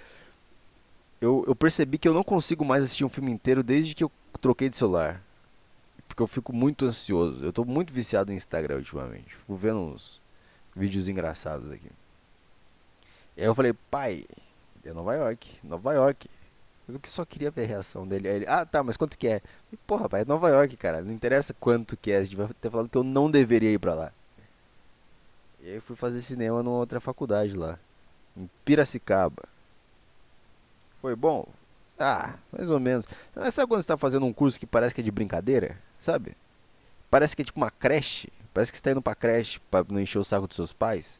Eu, 1.19 1.43
eu 1.47 1.55
percebi 1.55 1.97
que 1.97 2.07
eu 2.07 2.13
não 2.13 2.23
consigo 2.23 2.63
mais 2.63 2.83
assistir 2.83 3.03
um 3.03 3.09
filme 3.09 3.31
inteiro 3.31 3.63
desde 3.63 3.93
que 3.93 4.03
eu 4.03 4.11
troquei 4.39 4.69
de 4.69 4.77
celular. 4.77 5.21
Porque 6.07 6.21
eu 6.21 6.27
fico 6.27 6.53
muito 6.53 6.85
ansioso. 6.85 7.43
Eu 7.43 7.51
tô 7.51 7.65
muito 7.65 7.91
viciado 7.91 8.31
em 8.31 8.35
Instagram 8.35 8.77
ultimamente. 8.77 9.35
Fico 9.35 9.55
vendo 9.55 9.79
uns 9.79 10.21
vídeos 10.75 11.09
engraçados 11.09 11.69
aqui. 11.71 11.89
Aí 13.37 13.43
eu 13.43 13.55
falei, 13.55 13.73
pai, 13.91 14.25
é 14.83 14.93
Nova 14.93 15.13
York, 15.15 15.59
Nova 15.63 15.93
York. 15.93 16.29
Eu 16.87 16.99
que 16.99 17.09
só 17.09 17.25
queria 17.25 17.49
ver 17.49 17.63
a 17.63 17.67
reação 17.67 18.07
dele. 18.07 18.27
Aí 18.27 18.35
ele, 18.35 18.47
ah 18.47 18.65
tá, 18.65 18.83
mas 18.83 18.95
quanto 18.95 19.17
que 19.17 19.27
é? 19.27 19.41
Porra, 19.87 20.07
pai, 20.07 20.21
é 20.21 20.25
Nova 20.25 20.49
York, 20.49 20.77
cara. 20.77 21.01
Não 21.01 21.11
interessa 21.11 21.53
quanto 21.53 21.97
que 21.97 22.11
é. 22.11 22.17
A 22.17 22.23
gente 22.23 22.35
vai 22.35 22.47
ter 22.61 22.69
falado 22.69 22.89
que 22.89 22.97
eu 22.97 23.03
não 23.03 23.29
deveria 23.29 23.71
ir 23.71 23.79
pra 23.79 23.95
lá. 23.95 24.11
E 25.61 25.69
aí 25.69 25.75
eu 25.75 25.81
fui 25.81 25.95
fazer 25.95 26.21
cinema 26.21 26.61
numa 26.61 26.77
outra 26.77 26.99
faculdade 26.99 27.53
lá. 27.53 27.79
Em 28.37 28.47
Piracicaba. 28.63 29.43
Foi 31.01 31.15
bom? 31.15 31.47
Ah, 31.97 32.35
mais 32.51 32.69
ou 32.69 32.79
menos. 32.79 33.05
Mas 33.33 33.53
sabe 33.53 33.67
quando 33.67 33.81
você 33.81 33.87
tá 33.87 33.97
fazendo 33.97 34.25
um 34.25 34.33
curso 34.33 34.59
que 34.59 34.67
parece 34.67 34.93
que 34.93 35.01
é 35.01 35.03
de 35.03 35.11
brincadeira? 35.11 35.77
Sabe? 35.99 36.37
Parece 37.09 37.35
que 37.35 37.41
é 37.41 37.45
tipo 37.45 37.59
uma 37.59 37.71
creche. 37.71 38.29
Parece 38.53 38.71
que 38.71 38.77
você 38.77 38.83
tá 38.83 38.91
indo 38.91 39.01
pra 39.01 39.15
creche 39.15 39.59
pra 39.71 39.83
não 39.89 39.99
encher 39.99 40.19
o 40.19 40.23
saco 40.23 40.47
dos 40.47 40.55
seus 40.55 40.71
pais. 40.71 41.19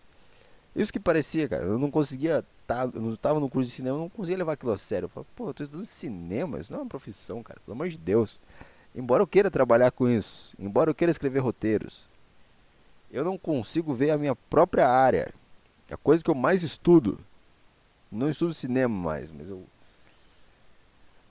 Isso 0.76 0.92
que 0.92 1.00
parecia, 1.00 1.48
cara. 1.48 1.64
Eu 1.64 1.80
não 1.80 1.90
conseguia. 1.90 2.44
Tá, 2.68 2.90
eu 2.94 3.02
não 3.02 3.16
tava 3.16 3.40
no 3.40 3.50
curso 3.50 3.70
de 3.70 3.76
cinema, 3.76 3.96
eu 3.98 4.02
não 4.02 4.10
conseguia 4.10 4.38
levar 4.38 4.54
aquilo 4.54 4.72
a 4.72 4.78
sério. 4.78 5.06
Eu 5.06 5.10
falei, 5.10 5.28
pô, 5.36 5.50
eu 5.50 5.54
tô 5.54 5.64
estudando 5.64 5.86
cinema, 5.86 6.60
isso 6.60 6.72
não 6.74 6.80
é 6.80 6.82
uma 6.82 6.90
profissão, 6.90 7.42
cara. 7.42 7.60
Pelo 7.64 7.76
amor 7.76 7.88
de 7.90 7.98
Deus. 7.98 8.42
Embora 8.94 9.24
eu 9.24 9.28
queira 9.28 9.52
trabalhar 9.52 9.92
com 9.92 10.10
isso, 10.10 10.56
embora 10.58 10.90
eu 10.90 10.96
queira 10.96 11.12
escrever 11.12 11.40
roteiros, 11.40 12.08
eu 13.12 13.24
não 13.24 13.38
consigo 13.38 13.94
ver 13.94 14.12
a 14.12 14.18
minha 14.18 14.36
própria 14.36 14.88
área. 14.88 15.34
A 15.90 15.98
coisa 15.98 16.24
que 16.24 16.30
eu 16.30 16.36
mais 16.36 16.64
estudo. 16.64 17.20
Não 18.12 18.30
estudo 18.30 18.54
cinema 18.54 18.94
mais, 18.94 19.32
mas 19.32 19.50
eu. 19.50 19.64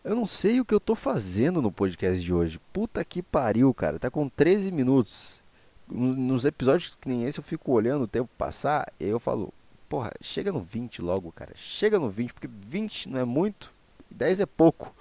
Eu 0.03 0.15
não 0.15 0.27
sei 0.27 0.61
o 0.61 0.65
que 0.65 0.75
eu 0.75 0.81
tô 0.81 0.95
fazendo 0.95 1.63
no 1.63 1.73
podcast 1.73 2.23
de 2.23 2.33
hoje. 2.33 2.61
Puta 2.73 3.05
que 3.05 3.23
pariu, 3.23 3.73
cara. 3.73 3.99
Tá 3.99 4.11
com 4.11 4.29
13 4.29 4.71
minutos 4.71 5.43
nos 5.89 6.45
episódios 6.45 6.97
que 6.97 7.09
nem 7.09 7.25
esse 7.25 7.39
eu 7.39 7.45
fico 7.45 7.73
olhando 7.73 8.03
o 8.03 8.09
tempo 8.09 8.31
passar 8.39 8.93
e 8.99 9.05
eu 9.05 9.21
falo, 9.21 9.53
porra, 9.89 10.13
chega 10.21 10.53
no 10.53 10.61
20 10.61 11.03
logo, 11.03 11.31
cara. 11.33 11.53
Chega 11.55 11.99
no 11.99 12.11
20, 12.11 12.33
porque 12.33 12.49
20 12.49 13.09
não 13.11 13.21
é 13.21 13.25
muito, 13.25 13.73
10 14.11 14.41
é 14.41 14.47
pouco. 14.47 14.95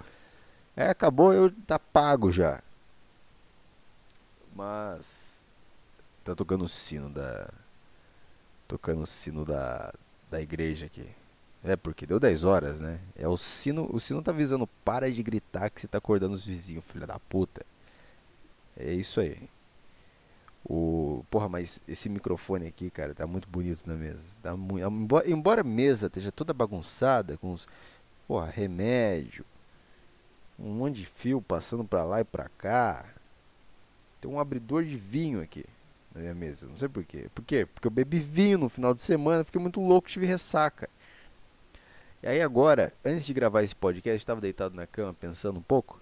É, 0.76 0.88
acabou, 0.88 1.32
eu 1.32 1.50
tá 1.66 1.78
pago 1.78 2.30
já. 2.30 2.62
Mas 4.54 5.34
tá 6.24 6.34
tocando 6.34 6.64
o 6.64 6.68
sino 6.68 7.10
da 7.10 7.48
tocando 8.68 9.02
o 9.02 9.06
sino 9.06 9.44
da 9.44 9.92
da 10.30 10.40
igreja 10.40 10.86
aqui. 10.86 11.06
É 11.64 11.76
porque 11.76 12.06
deu 12.06 12.20
10 12.20 12.44
horas, 12.44 12.78
né? 12.78 13.00
É 13.16 13.26
o 13.26 13.36
sino, 13.36 13.88
o 13.90 13.98
sino 13.98 14.22
tá 14.22 14.30
avisando 14.32 14.66
para 14.84 15.10
de 15.10 15.22
gritar 15.22 15.70
que 15.70 15.80
você 15.80 15.88
tá 15.88 15.98
acordando 15.98 16.34
os 16.34 16.44
vizinhos, 16.44 16.84
filha 16.84 17.06
da 17.06 17.18
puta. 17.18 17.64
É 18.76 18.92
isso 18.92 19.20
aí. 19.20 19.48
O, 20.66 21.24
porra, 21.30 21.48
mas 21.48 21.78
esse 21.86 22.08
microfone 22.08 22.66
aqui, 22.66 22.88
cara, 22.90 23.14
tá 23.14 23.26
muito 23.26 23.48
bonito 23.48 23.86
na 23.86 23.94
mesa. 23.94 24.22
Tá 24.42 24.56
muito, 24.56 24.86
embora, 24.86 25.30
embora 25.30 25.60
a 25.60 25.64
mesa 25.64 26.06
esteja 26.06 26.32
toda 26.32 26.54
bagunçada, 26.54 27.36
com 27.36 27.52
os, 27.52 27.68
porra, 28.26 28.46
remédio, 28.46 29.44
um 30.58 30.70
monte 30.70 30.96
de 30.96 31.06
fio 31.06 31.42
passando 31.42 31.84
pra 31.84 32.04
lá 32.04 32.20
e 32.20 32.24
pra 32.24 32.48
cá. 32.56 33.04
Tem 34.20 34.30
um 34.30 34.40
abridor 34.40 34.84
de 34.84 34.96
vinho 34.96 35.42
aqui 35.42 35.66
na 36.14 36.22
minha 36.22 36.34
mesa, 36.34 36.66
não 36.66 36.76
sei 36.76 36.88
por 36.88 37.04
quê. 37.04 37.28
Por 37.34 37.44
quê? 37.44 37.66
Porque 37.66 37.86
eu 37.86 37.90
bebi 37.90 38.18
vinho 38.18 38.58
no 38.58 38.68
final 38.70 38.94
de 38.94 39.02
semana, 39.02 39.44
fiquei 39.44 39.60
muito 39.60 39.80
louco, 39.80 40.08
tive 40.08 40.24
ressaca. 40.24 40.88
E 42.22 42.26
aí 42.26 42.40
agora, 42.40 42.90
antes 43.04 43.26
de 43.26 43.34
gravar 43.34 43.62
esse 43.62 43.76
podcast, 43.76 44.16
estava 44.16 44.40
deitado 44.40 44.74
na 44.74 44.86
cama 44.86 45.12
pensando 45.12 45.58
um 45.58 45.62
pouco. 45.62 46.00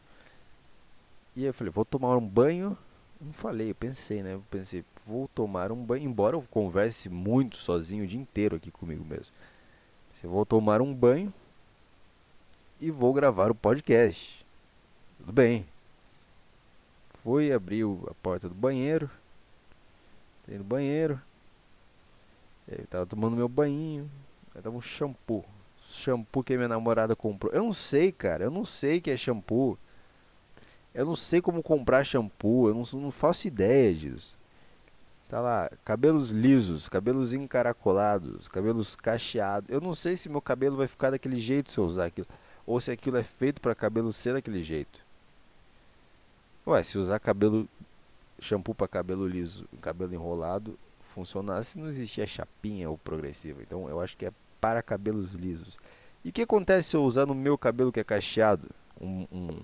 E 1.34 1.40
aí 1.40 1.46
eu 1.46 1.54
falei, 1.54 1.72
vou 1.72 1.84
tomar 1.84 2.16
um 2.16 2.24
banho 2.24 2.78
não 3.22 3.32
falei, 3.32 3.70
eu 3.70 3.74
pensei, 3.74 4.22
né? 4.22 4.34
Eu 4.34 4.44
pensei, 4.50 4.84
vou 5.06 5.28
tomar 5.28 5.70
um 5.70 5.84
banho, 5.84 6.04
embora 6.04 6.36
eu 6.36 6.42
converse 6.50 7.08
muito 7.08 7.56
sozinho 7.56 8.04
o 8.04 8.06
dia 8.06 8.20
inteiro 8.20 8.56
aqui 8.56 8.70
comigo 8.70 9.04
mesmo. 9.04 9.32
Eu 10.22 10.30
vou 10.30 10.46
tomar 10.46 10.80
um 10.80 10.94
banho 10.94 11.34
e 12.80 12.90
vou 12.90 13.12
gravar 13.12 13.50
o 13.50 13.54
podcast. 13.54 14.44
Tudo 15.18 15.32
bem. 15.32 15.66
Fui 17.22 17.52
abrir 17.52 17.84
a 18.08 18.14
porta 18.14 18.48
do 18.48 18.54
banheiro. 18.54 19.10
Entrei 20.42 20.58
no 20.58 20.64
banheiro. 20.64 21.20
Eu 22.68 22.86
tava 22.86 23.06
tomando 23.06 23.36
meu 23.36 23.48
banho. 23.48 24.08
Aí 24.54 24.62
tava 24.62 24.76
um 24.76 24.80
shampoo. 24.80 25.44
Shampoo 25.84 26.44
que 26.44 26.56
minha 26.56 26.68
namorada 26.68 27.16
comprou. 27.16 27.52
Eu 27.52 27.64
não 27.64 27.72
sei, 27.72 28.12
cara. 28.12 28.44
Eu 28.44 28.50
não 28.50 28.64
sei 28.64 29.00
que 29.00 29.10
é 29.10 29.16
shampoo. 29.16 29.76
Eu 30.94 31.06
não 31.06 31.16
sei 31.16 31.40
como 31.40 31.62
comprar 31.62 32.04
shampoo, 32.04 32.68
eu 32.68 32.74
não, 32.74 33.00
não 33.00 33.10
faço 33.10 33.46
ideia 33.46 33.94
disso. 33.94 34.36
Tá 35.28 35.40
lá, 35.40 35.70
cabelos 35.84 36.30
lisos, 36.30 36.88
cabelos 36.88 37.32
encaracolados, 37.32 38.48
cabelos 38.48 38.94
cacheados. 38.94 39.70
Eu 39.70 39.80
não 39.80 39.94
sei 39.94 40.16
se 40.16 40.28
meu 40.28 40.42
cabelo 40.42 40.76
vai 40.76 40.86
ficar 40.86 41.10
daquele 41.10 41.38
jeito 41.38 41.70
se 41.70 41.78
eu 41.78 41.84
usar 41.84 42.06
aquilo. 42.06 42.26
Ou 42.66 42.78
se 42.78 42.90
aquilo 42.90 43.16
é 43.16 43.22
feito 43.22 43.60
para 43.60 43.74
cabelo 43.74 44.12
ser 44.12 44.34
daquele 44.34 44.62
jeito. 44.62 45.00
Ué, 46.66 46.82
se 46.82 46.98
usar 46.98 47.18
cabelo 47.18 47.66
shampoo 48.38 48.74
para 48.74 48.86
cabelo 48.86 49.26
liso, 49.26 49.66
cabelo 49.80 50.12
enrolado, 50.12 50.78
funcionasse, 51.14 51.78
não 51.78 51.88
existia 51.88 52.26
chapinha 52.26 52.90
ou 52.90 52.98
progressiva. 52.98 53.62
Então 53.62 53.88
eu 53.88 54.00
acho 54.00 54.16
que 54.16 54.26
é 54.26 54.32
para 54.60 54.82
cabelos 54.82 55.32
lisos. 55.32 55.78
E 56.24 56.28
o 56.28 56.32
que 56.32 56.42
acontece 56.42 56.90
se 56.90 56.96
eu 56.96 57.04
usar 57.04 57.26
no 57.26 57.34
meu 57.34 57.56
cabelo 57.56 57.90
que 57.90 58.00
é 58.00 58.04
cacheado 58.04 58.68
um, 59.00 59.26
um, 59.32 59.60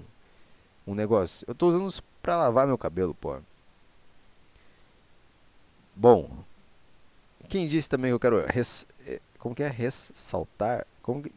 um 0.88 0.94
negócio? 0.94 1.44
Eu 1.48 1.54
tô 1.54 1.68
usando 1.68 1.88
isso 1.88 2.02
pra 2.22 2.36
lavar 2.36 2.66
meu 2.66 2.78
cabelo, 2.78 3.14
pô. 3.14 3.38
Bom, 5.94 6.30
quem 7.48 7.66
disse 7.66 7.88
também 7.88 8.10
que 8.10 8.14
eu 8.14 8.20
quero. 8.20 8.44
Res, 8.46 8.86
eh, 9.06 9.20
como 9.38 9.54
que 9.54 9.62
é? 9.62 9.68
Ressaltar? 9.68 10.86
Como 11.02 11.22
que, 11.22 11.32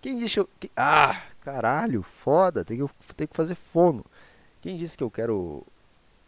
quem 0.00 0.16
disse 0.18 0.38
eu. 0.38 0.48
Que, 0.60 0.70
ah, 0.76 1.22
caralho, 1.40 2.02
foda, 2.02 2.64
tem 2.64 2.78
que, 2.78 3.14
tem 3.14 3.26
que 3.26 3.36
fazer 3.36 3.54
fono. 3.54 4.04
Quem 4.60 4.76
disse 4.76 4.96
que 4.96 5.02
eu 5.04 5.10
quero. 5.10 5.64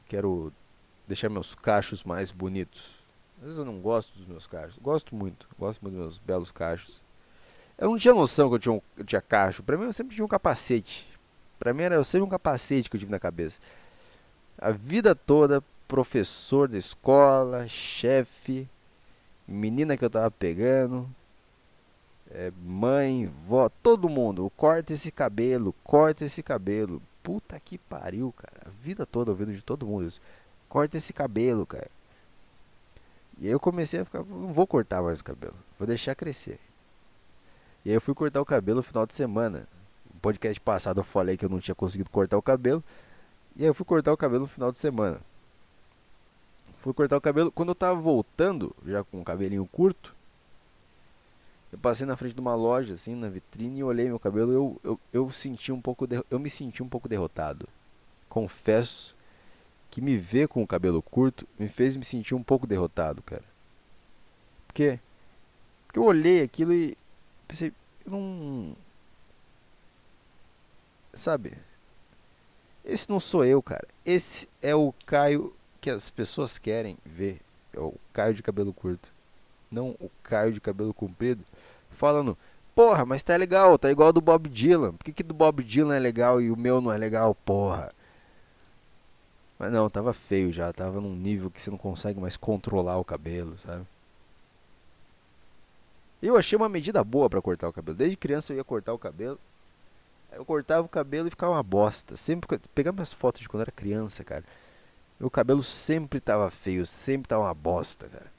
Quero 0.06 0.52
deixar 1.06 1.28
meus 1.28 1.54
cachos 1.54 2.02
mais 2.02 2.30
bonitos? 2.30 2.96
Às 3.38 3.44
vezes 3.44 3.58
eu 3.58 3.64
não 3.64 3.78
gosto 3.80 4.16
dos 4.18 4.26
meus 4.26 4.46
cachos. 4.46 4.78
Gosto 4.78 5.14
muito, 5.14 5.46
gosto 5.58 5.80
muito 5.82 5.94
dos 5.94 6.02
meus 6.02 6.18
belos 6.18 6.50
cachos. 6.50 7.00
Eu 7.76 7.90
não 7.90 7.98
tinha 7.98 8.12
noção 8.12 8.48
que 8.48 8.56
eu 8.56 8.58
tinha, 8.58 8.72
um, 8.72 8.80
eu 8.96 9.04
tinha 9.04 9.20
cacho. 9.20 9.62
Pra 9.62 9.76
mim 9.76 9.84
eu 9.84 9.92
sempre 9.92 10.14
tinha 10.14 10.24
um 10.24 10.28
capacete. 10.28 11.06
Pra 11.58 11.74
mim 11.74 11.82
era 11.82 12.02
sempre 12.04 12.26
um 12.26 12.28
capacete 12.28 12.88
que 12.88 12.96
eu 12.96 13.00
tive 13.00 13.10
na 13.10 13.18
cabeça. 13.18 13.58
A 14.56 14.70
vida 14.70 15.14
toda, 15.14 15.62
professor 15.86 16.68
da 16.68 16.78
escola, 16.78 17.66
chefe, 17.68 18.68
menina 19.46 19.96
que 19.96 20.04
eu 20.04 20.10
tava 20.10 20.30
pegando, 20.30 21.08
é, 22.30 22.52
mãe, 22.62 23.26
vó, 23.46 23.68
todo 23.68 24.08
mundo. 24.08 24.50
Corta 24.56 24.92
esse 24.92 25.10
cabelo, 25.10 25.74
corta 25.84 26.24
esse 26.24 26.42
cabelo. 26.42 27.00
Puta 27.22 27.58
que 27.60 27.78
pariu, 27.78 28.32
cara. 28.36 28.66
A 28.66 28.70
vida 28.82 29.04
toda 29.06 29.30
ouvindo 29.30 29.52
de 29.52 29.62
todo 29.62 29.86
mundo 29.86 30.06
isso. 30.06 30.20
Corta 30.68 30.96
esse 30.96 31.12
cabelo, 31.12 31.66
cara. 31.66 31.90
E 33.40 33.46
aí 33.46 33.52
eu 33.52 33.60
comecei 33.60 34.00
a 34.00 34.04
ficar, 34.04 34.24
não 34.24 34.52
vou 34.52 34.66
cortar 34.66 35.00
mais 35.00 35.20
o 35.20 35.24
cabelo, 35.24 35.54
vou 35.78 35.86
deixar 35.86 36.14
crescer. 36.14 36.58
E 37.84 37.90
aí 37.90 37.94
eu 37.94 38.00
fui 38.00 38.14
cortar 38.14 38.40
o 38.40 38.44
cabelo 38.44 38.78
no 38.78 38.82
final 38.82 39.06
de 39.06 39.14
semana. 39.14 39.66
Podcast 40.18 40.60
passado 40.60 41.00
eu 41.00 41.04
falei 41.04 41.36
que 41.36 41.44
eu 41.44 41.48
não 41.48 41.60
tinha 41.60 41.74
conseguido 41.74 42.10
cortar 42.10 42.36
o 42.36 42.42
cabelo. 42.42 42.82
E 43.56 43.62
aí 43.62 43.68
eu 43.68 43.74
fui 43.74 43.84
cortar 43.84 44.12
o 44.12 44.16
cabelo 44.16 44.42
no 44.42 44.48
final 44.48 44.70
de 44.70 44.78
semana. 44.78 45.20
Fui 46.80 46.92
cortar 46.92 47.16
o 47.16 47.20
cabelo. 47.20 47.50
Quando 47.50 47.70
eu 47.70 47.74
tava 47.74 48.00
voltando, 48.00 48.74
já 48.86 49.02
com 49.02 49.20
o 49.20 49.24
cabelinho 49.24 49.66
curto, 49.66 50.14
eu 51.72 51.78
passei 51.78 52.06
na 52.06 52.16
frente 52.16 52.34
de 52.34 52.40
uma 52.40 52.54
loja, 52.54 52.94
assim, 52.94 53.14
na 53.14 53.28
vitrine, 53.28 53.80
e 53.80 53.84
olhei 53.84 54.06
meu 54.06 54.18
cabelo. 54.18 54.52
Eu, 54.52 54.80
eu, 54.84 55.00
eu 55.12 55.30
senti 55.30 55.70
um 55.72 55.80
pouco. 55.80 56.06
De, 56.06 56.22
eu 56.30 56.38
me 56.38 56.48
senti 56.48 56.82
um 56.82 56.88
pouco 56.88 57.08
derrotado. 57.08 57.68
Confesso 58.28 59.14
que 59.90 60.00
me 60.00 60.16
ver 60.16 60.48
com 60.48 60.62
o 60.62 60.66
cabelo 60.66 61.02
curto 61.02 61.46
me 61.58 61.68
fez 61.68 61.96
me 61.96 62.04
sentir 62.04 62.34
um 62.34 62.42
pouco 62.42 62.66
derrotado, 62.66 63.22
cara. 63.22 63.44
Por 64.66 64.74
quê? 64.74 65.00
Porque 65.86 65.98
eu 65.98 66.04
olhei 66.04 66.42
aquilo 66.42 66.72
e 66.72 66.96
pensei, 67.46 67.72
eu 68.04 68.12
não. 68.12 68.76
Sabe? 71.18 71.52
Esse 72.84 73.10
não 73.10 73.18
sou 73.18 73.44
eu, 73.44 73.60
cara. 73.60 73.86
Esse 74.06 74.48
é 74.62 74.72
o 74.72 74.94
Caio 75.04 75.52
que 75.80 75.90
as 75.90 76.10
pessoas 76.10 76.58
querem 76.58 76.96
ver. 77.04 77.40
É 77.72 77.80
o 77.80 77.92
Caio 78.12 78.34
de 78.34 78.42
cabelo 78.42 78.72
curto. 78.72 79.12
Não 79.68 79.96
o 79.98 80.08
Caio 80.22 80.52
de 80.52 80.60
cabelo 80.60 80.94
comprido. 80.94 81.42
Falando, 81.90 82.38
porra, 82.72 83.04
mas 83.04 83.24
tá 83.24 83.34
legal, 83.36 83.76
tá 83.76 83.90
igual 83.90 84.12
do 84.12 84.20
Bob 84.20 84.48
Dylan. 84.48 84.92
Por 84.92 85.04
que, 85.04 85.12
que 85.12 85.24
do 85.24 85.34
Bob 85.34 85.64
Dylan 85.64 85.96
é 85.96 85.98
legal 85.98 86.40
e 86.40 86.52
o 86.52 86.56
meu 86.56 86.80
não 86.80 86.92
é 86.92 86.96
legal, 86.96 87.34
porra? 87.34 87.92
Mas 89.58 89.72
não, 89.72 89.90
tava 89.90 90.14
feio 90.14 90.52
já, 90.52 90.72
tava 90.72 91.00
num 91.00 91.16
nível 91.16 91.50
que 91.50 91.60
você 91.60 91.68
não 91.68 91.76
consegue 91.76 92.20
mais 92.20 92.36
controlar 92.36 92.96
o 92.96 93.04
cabelo, 93.04 93.58
sabe? 93.58 93.84
Eu 96.22 96.36
achei 96.36 96.56
uma 96.56 96.68
medida 96.68 97.02
boa 97.02 97.28
para 97.28 97.42
cortar 97.42 97.68
o 97.68 97.72
cabelo. 97.72 97.98
Desde 97.98 98.16
criança 98.16 98.52
eu 98.52 98.58
ia 98.58 98.64
cortar 98.64 98.92
o 98.92 98.98
cabelo. 98.98 99.38
Eu 100.32 100.44
cortava 100.44 100.86
o 100.86 100.88
cabelo 100.88 101.28
e 101.28 101.30
ficava 101.30 101.52
uma 101.52 101.62
bosta. 101.62 102.16
Sempre 102.16 102.58
pegava 102.74 102.96
minhas 102.96 103.12
fotos 103.12 103.40
de 103.40 103.48
quando 103.48 103.62
era 103.62 103.72
criança, 103.72 104.22
cara. 104.22 104.44
Meu 105.18 105.30
cabelo 105.30 105.62
sempre 105.62 106.20
tava 106.20 106.50
feio, 106.50 106.86
sempre 106.86 107.28
tava 107.28 107.42
uma 107.42 107.54
bosta, 107.54 108.08
cara. 108.08 108.38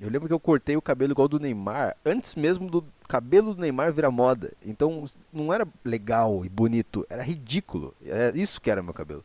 Eu 0.00 0.08
lembro 0.08 0.26
que 0.26 0.34
eu 0.34 0.40
cortei 0.40 0.76
o 0.76 0.82
cabelo 0.82 1.12
igual 1.12 1.28
do 1.28 1.38
Neymar, 1.38 1.96
antes 2.04 2.34
mesmo 2.34 2.70
do 2.70 2.84
cabelo 3.06 3.54
do 3.54 3.60
Neymar 3.60 3.92
virar 3.92 4.10
moda. 4.10 4.52
Então 4.64 5.04
não 5.32 5.52
era 5.52 5.66
legal 5.84 6.44
e 6.44 6.48
bonito, 6.48 7.06
era 7.10 7.22
ridículo. 7.22 7.94
Era 8.04 8.36
isso 8.36 8.60
que 8.60 8.70
era 8.70 8.82
meu 8.82 8.94
cabelo. 8.94 9.24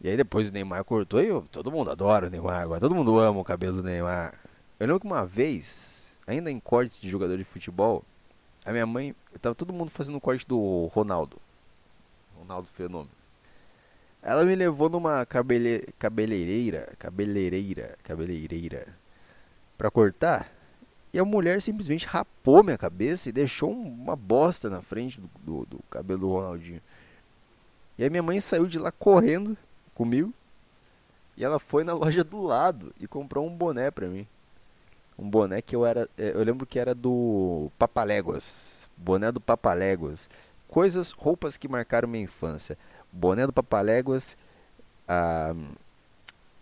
E 0.00 0.08
aí 0.08 0.16
depois 0.16 0.48
o 0.48 0.52
Neymar 0.52 0.84
cortou 0.84 1.20
e 1.22 1.26
eu, 1.26 1.44
todo 1.50 1.72
mundo 1.72 1.90
adora 1.90 2.28
o 2.28 2.30
Neymar 2.30 2.62
agora, 2.62 2.80
todo 2.80 2.94
mundo 2.94 3.18
ama 3.18 3.40
o 3.40 3.44
cabelo 3.44 3.78
do 3.78 3.82
Neymar. 3.82 4.34
Eu 4.78 4.86
lembro 4.86 5.00
que 5.00 5.06
uma 5.06 5.26
vez, 5.26 6.12
ainda 6.26 6.50
em 6.50 6.60
cortes 6.60 7.00
de 7.00 7.10
jogador 7.10 7.36
de 7.36 7.44
futebol, 7.44 8.04
a 8.68 8.72
minha 8.72 8.84
mãe, 8.84 9.16
tava 9.40 9.54
todo 9.54 9.72
mundo 9.72 9.90
fazendo 9.90 10.20
corte 10.20 10.46
do 10.46 10.90
Ronaldo. 10.92 11.38
Ronaldo 12.38 12.68
Fenômeno. 12.68 13.10
Ela 14.22 14.44
me 14.44 14.54
levou 14.54 14.90
numa 14.90 15.24
cabele, 15.24 15.88
cabeleireira, 15.98 16.92
cabeleireira, 16.98 17.96
cabeleireira 18.02 18.86
para 19.78 19.90
cortar. 19.90 20.52
E 21.14 21.18
a 21.18 21.24
mulher 21.24 21.62
simplesmente 21.62 22.06
rapou 22.06 22.62
minha 22.62 22.76
cabeça 22.76 23.30
e 23.30 23.32
deixou 23.32 23.72
uma 23.72 24.14
bosta 24.14 24.68
na 24.68 24.82
frente 24.82 25.18
do, 25.18 25.30
do, 25.38 25.66
do 25.66 25.82
cabelo 25.88 26.20
do 26.20 26.28
Ronaldinho. 26.28 26.82
E 27.96 28.04
aí 28.04 28.10
minha 28.10 28.22
mãe 28.22 28.38
saiu 28.38 28.66
de 28.66 28.78
lá 28.78 28.92
correndo 28.92 29.56
comigo. 29.94 30.30
E 31.38 31.42
ela 31.42 31.58
foi 31.58 31.84
na 31.84 31.94
loja 31.94 32.22
do 32.22 32.42
lado 32.42 32.94
e 33.00 33.06
comprou 33.06 33.46
um 33.46 33.56
boné 33.56 33.90
pra 33.90 34.08
mim. 34.08 34.26
Um 35.18 35.28
boné 35.28 35.60
que 35.60 35.74
eu 35.74 35.84
era. 35.84 36.08
É, 36.16 36.30
eu 36.34 36.44
lembro 36.44 36.66
que 36.66 36.78
era 36.78 36.94
do 36.94 37.70
Papaléguas. 37.78 38.88
Boné 38.96 39.32
do 39.32 39.40
Papaléguas. 39.40 40.28
Coisas, 40.68 41.10
roupas 41.12 41.56
que 41.56 41.66
marcaram 41.66 42.08
minha 42.08 42.24
infância 42.24 42.76
boné 43.12 43.46
do 43.46 43.52
Papaléguas, 43.52 44.36
a, 45.06 45.54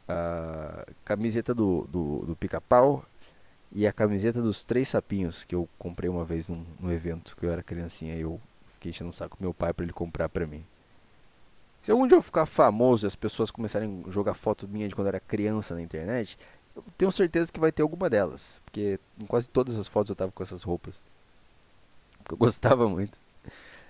a 0.09 0.87
camiseta 1.05 1.55
do, 1.55 1.87
do, 1.90 2.27
do 2.27 2.37
pica-pau 2.37 3.05
e 3.73 3.87
a 3.87 3.92
camiseta 3.92 4.40
dos 4.40 4.64
três 4.64 4.88
sapinhos 4.88 5.45
que 5.45 5.55
eu 5.55 5.69
comprei 5.79 6.09
uma 6.09 6.25
vez 6.25 6.49
num, 6.49 6.64
num 6.79 6.90
evento 6.90 7.37
que 7.37 7.45
eu 7.45 7.51
era 7.51 7.62
criancinha 7.62 8.14
e 8.14 8.21
eu 8.21 8.40
fiquei 8.75 8.90
enchendo 8.90 9.11
o 9.11 9.12
saco 9.12 9.37
do 9.37 9.42
meu 9.42 9.53
pai 9.53 9.73
para 9.73 9.85
ele 9.85 9.92
comprar 9.92 10.29
para 10.29 10.47
mim. 10.47 10.64
Se 11.83 11.92
algum 11.92 12.07
dia 12.07 12.16
eu 12.16 12.23
ficar 12.23 12.47
famoso 12.47 13.07
e 13.07 13.09
as 13.09 13.14
pessoas 13.14 13.51
começarem 13.51 14.03
a 14.07 14.11
jogar 14.11 14.35
foto 14.35 14.66
minha 14.66 14.88
de 14.88 14.95
quando 14.95 15.07
eu 15.07 15.11
era 15.11 15.21
criança 15.21 15.75
na 15.75 15.83
internet, 15.83 16.37
eu 16.77 16.85
tenho 16.99 17.11
certeza 17.11 17.51
que 17.51 17.59
vai 17.59 17.73
ter 17.73 17.83
alguma 17.83 18.11
delas. 18.11 18.61
Porque 18.65 19.01
em 19.19 19.27
quase 19.27 19.49
todas 19.49 19.77
as 19.79 19.89
fotos 19.89 20.11
eu 20.11 20.17
tava 20.17 20.31
com 20.31 20.43
essas 20.43 20.62
roupas. 20.62 21.03
Porque 22.19 22.35
eu 22.35 22.39
gostava 22.39 22.89
muito. 22.89 23.17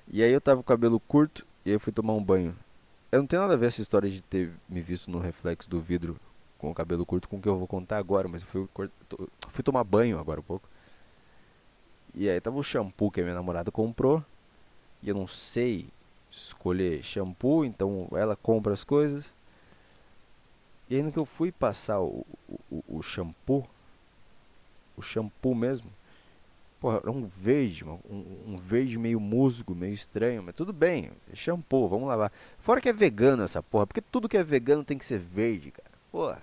E 0.08 0.22
aí 0.22 0.32
eu 0.32 0.40
tava 0.40 0.58
com 0.58 0.62
o 0.62 0.64
cabelo 0.64 1.00
curto 1.00 1.44
e 1.64 1.70
eu 1.70 1.80
fui 1.80 1.92
tomar 1.92 2.12
um 2.14 2.22
banho. 2.22 2.56
Eu 3.10 3.20
não 3.20 3.26
tenho 3.26 3.42
nada 3.42 3.54
a 3.54 3.56
ver 3.56 3.66
essa 3.66 3.82
história 3.82 4.10
de 4.10 4.20
ter 4.22 4.52
me 4.68 4.80
visto 4.80 5.10
no 5.10 5.18
reflexo 5.18 5.68
do 5.68 5.80
vidro 5.80 6.16
com 6.58 6.70
o 6.70 6.74
cabelo 6.74 7.04
curto 7.04 7.28
com 7.28 7.36
o 7.36 7.42
que 7.42 7.48
eu 7.48 7.58
vou 7.58 7.66
contar 7.66 7.98
agora, 7.98 8.28
mas 8.28 8.42
eu 8.42 8.48
fui, 8.48 8.90
fui 9.48 9.64
tomar 9.64 9.84
banho 9.84 10.18
agora 10.18 10.40
um 10.40 10.44
pouco. 10.44 10.68
E 12.14 12.28
aí 12.30 12.40
tava 12.40 12.56
o 12.56 12.62
shampoo 12.62 13.10
que 13.10 13.20
a 13.20 13.24
minha 13.24 13.34
namorada 13.34 13.70
comprou. 13.70 14.24
E 15.02 15.08
eu 15.08 15.14
não 15.14 15.26
sei 15.26 15.88
escolher 16.30 17.02
shampoo, 17.02 17.64
então 17.64 18.08
ela 18.12 18.36
compra 18.36 18.72
as 18.72 18.84
coisas. 18.84 19.34
E 20.88 20.96
aí 20.96 21.02
no 21.02 21.12
que 21.12 21.18
eu 21.18 21.26
fui 21.26 21.50
passar 21.50 22.00
o, 22.00 22.24
o, 22.70 22.84
o 22.88 23.02
shampoo, 23.02 23.68
o 24.96 25.02
shampoo 25.02 25.54
mesmo, 25.54 25.90
Porra, 26.80 26.98
era 26.98 27.10
um 27.10 27.26
verde, 27.26 27.84
um, 27.84 27.98
um, 28.46 28.58
verde 28.58 28.98
meio 28.98 29.18
musgo, 29.18 29.74
meio 29.74 29.94
estranho, 29.94 30.42
mas 30.42 30.54
tudo 30.54 30.74
bem, 30.74 31.10
shampoo, 31.32 31.88
vamos 31.88 32.06
lavar. 32.06 32.30
Fora 32.58 32.82
que 32.82 32.88
é 32.88 32.92
vegano 32.92 33.42
essa 33.42 33.62
porra, 33.62 33.86
porque 33.86 34.02
tudo 34.02 34.28
que 34.28 34.36
é 34.36 34.44
vegano 34.44 34.84
tem 34.84 34.98
que 34.98 35.04
ser 35.04 35.18
verde, 35.18 35.70
cara. 35.70 35.90
Porra, 36.12 36.42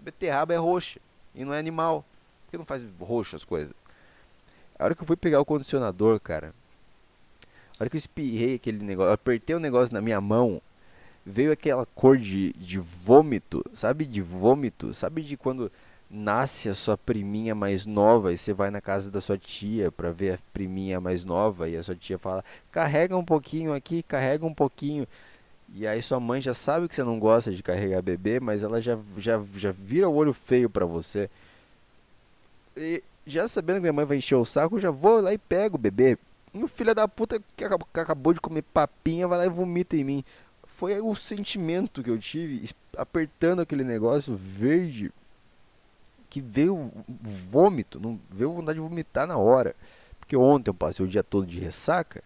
beterraba 0.00 0.52
é 0.52 0.56
roxa 0.56 0.98
e 1.34 1.44
não 1.44 1.54
é 1.54 1.58
animal. 1.58 2.04
Por 2.44 2.50
que 2.50 2.58
não 2.58 2.64
faz 2.64 2.82
roxo 2.98 3.36
as 3.36 3.44
coisas? 3.44 3.72
A 4.76 4.84
hora 4.84 4.94
que 4.94 5.02
eu 5.02 5.06
fui 5.06 5.16
pegar 5.16 5.40
o 5.40 5.44
condicionador, 5.44 6.18
cara, 6.18 6.52
a 7.78 7.82
hora 7.82 7.88
que 7.88 7.96
eu 7.96 7.98
espirrei 7.98 8.56
aquele 8.56 8.84
negócio, 8.84 9.12
apertei 9.12 9.54
o 9.54 9.60
negócio 9.60 9.94
na 9.94 10.00
minha 10.00 10.20
mão, 10.20 10.60
veio 11.30 11.52
aquela 11.52 11.86
cor 11.86 12.18
de, 12.18 12.52
de 12.54 12.78
vômito, 12.78 13.64
sabe? 13.72 14.04
De 14.04 14.20
vômito, 14.20 14.92
sabe 14.92 15.22
de 15.22 15.36
quando 15.36 15.72
nasce 16.10 16.68
a 16.68 16.74
sua 16.74 16.98
priminha 16.98 17.54
mais 17.54 17.86
nova 17.86 18.32
e 18.32 18.36
você 18.36 18.52
vai 18.52 18.70
na 18.70 18.80
casa 18.80 19.10
da 19.10 19.20
sua 19.20 19.38
tia 19.38 19.92
para 19.92 20.10
ver 20.10 20.34
a 20.34 20.38
priminha 20.52 21.00
mais 21.00 21.24
nova 21.24 21.68
e 21.68 21.76
a 21.76 21.82
sua 21.82 21.94
tia 21.94 22.18
fala: 22.18 22.44
"Carrega 22.72 23.16
um 23.16 23.24
pouquinho 23.24 23.72
aqui, 23.72 24.02
carrega 24.02 24.44
um 24.44 24.54
pouquinho". 24.54 25.06
E 25.74 25.86
aí 25.86 26.02
sua 26.02 26.18
mãe 26.18 26.40
já 26.40 26.52
sabe 26.52 26.88
que 26.88 26.94
você 26.96 27.04
não 27.04 27.18
gosta 27.18 27.52
de 27.52 27.62
carregar 27.62 28.02
bebê, 28.02 28.40
mas 28.40 28.62
ela 28.62 28.82
já 28.82 28.98
já 29.16 29.40
já 29.56 29.70
vira 29.72 30.08
o 30.08 30.14
olho 30.14 30.32
feio 30.34 30.68
para 30.68 30.84
você. 30.84 31.30
E 32.76 33.02
já 33.26 33.46
sabendo 33.46 33.76
que 33.76 33.82
minha 33.82 33.92
mãe 33.92 34.04
vai 34.04 34.16
encher 34.16 34.34
o 34.34 34.44
saco, 34.44 34.76
eu 34.76 34.80
já 34.80 34.90
vou 34.90 35.20
lá 35.20 35.32
e 35.32 35.38
pego 35.38 35.76
o 35.76 35.78
bebê. 35.78 36.18
E 36.52 36.62
o 36.64 36.68
filho 36.68 36.94
da 36.94 37.06
puta 37.06 37.40
que 37.56 37.64
acabou 37.64 38.34
de 38.34 38.40
comer 38.40 38.62
papinha 38.62 39.28
vai 39.28 39.38
lá 39.38 39.46
e 39.46 39.50
vomita 39.50 39.96
em 39.96 40.04
mim. 40.04 40.24
Foi 40.80 40.98
o 40.98 41.14
sentimento 41.14 42.02
que 42.02 42.08
eu 42.08 42.18
tive 42.18 42.70
apertando 42.96 43.60
aquele 43.60 43.84
negócio 43.84 44.34
verde 44.34 45.12
que 46.30 46.40
veio 46.40 46.90
vômito, 47.50 48.00
não 48.00 48.18
veio 48.30 48.54
vontade 48.54 48.76
de 48.76 48.80
vomitar 48.80 49.26
na 49.26 49.36
hora. 49.36 49.76
Porque 50.18 50.34
ontem 50.34 50.70
eu 50.70 50.74
passei 50.74 51.04
o 51.04 51.08
dia 51.08 51.22
todo 51.22 51.46
de 51.46 51.60
ressaca, 51.60 52.24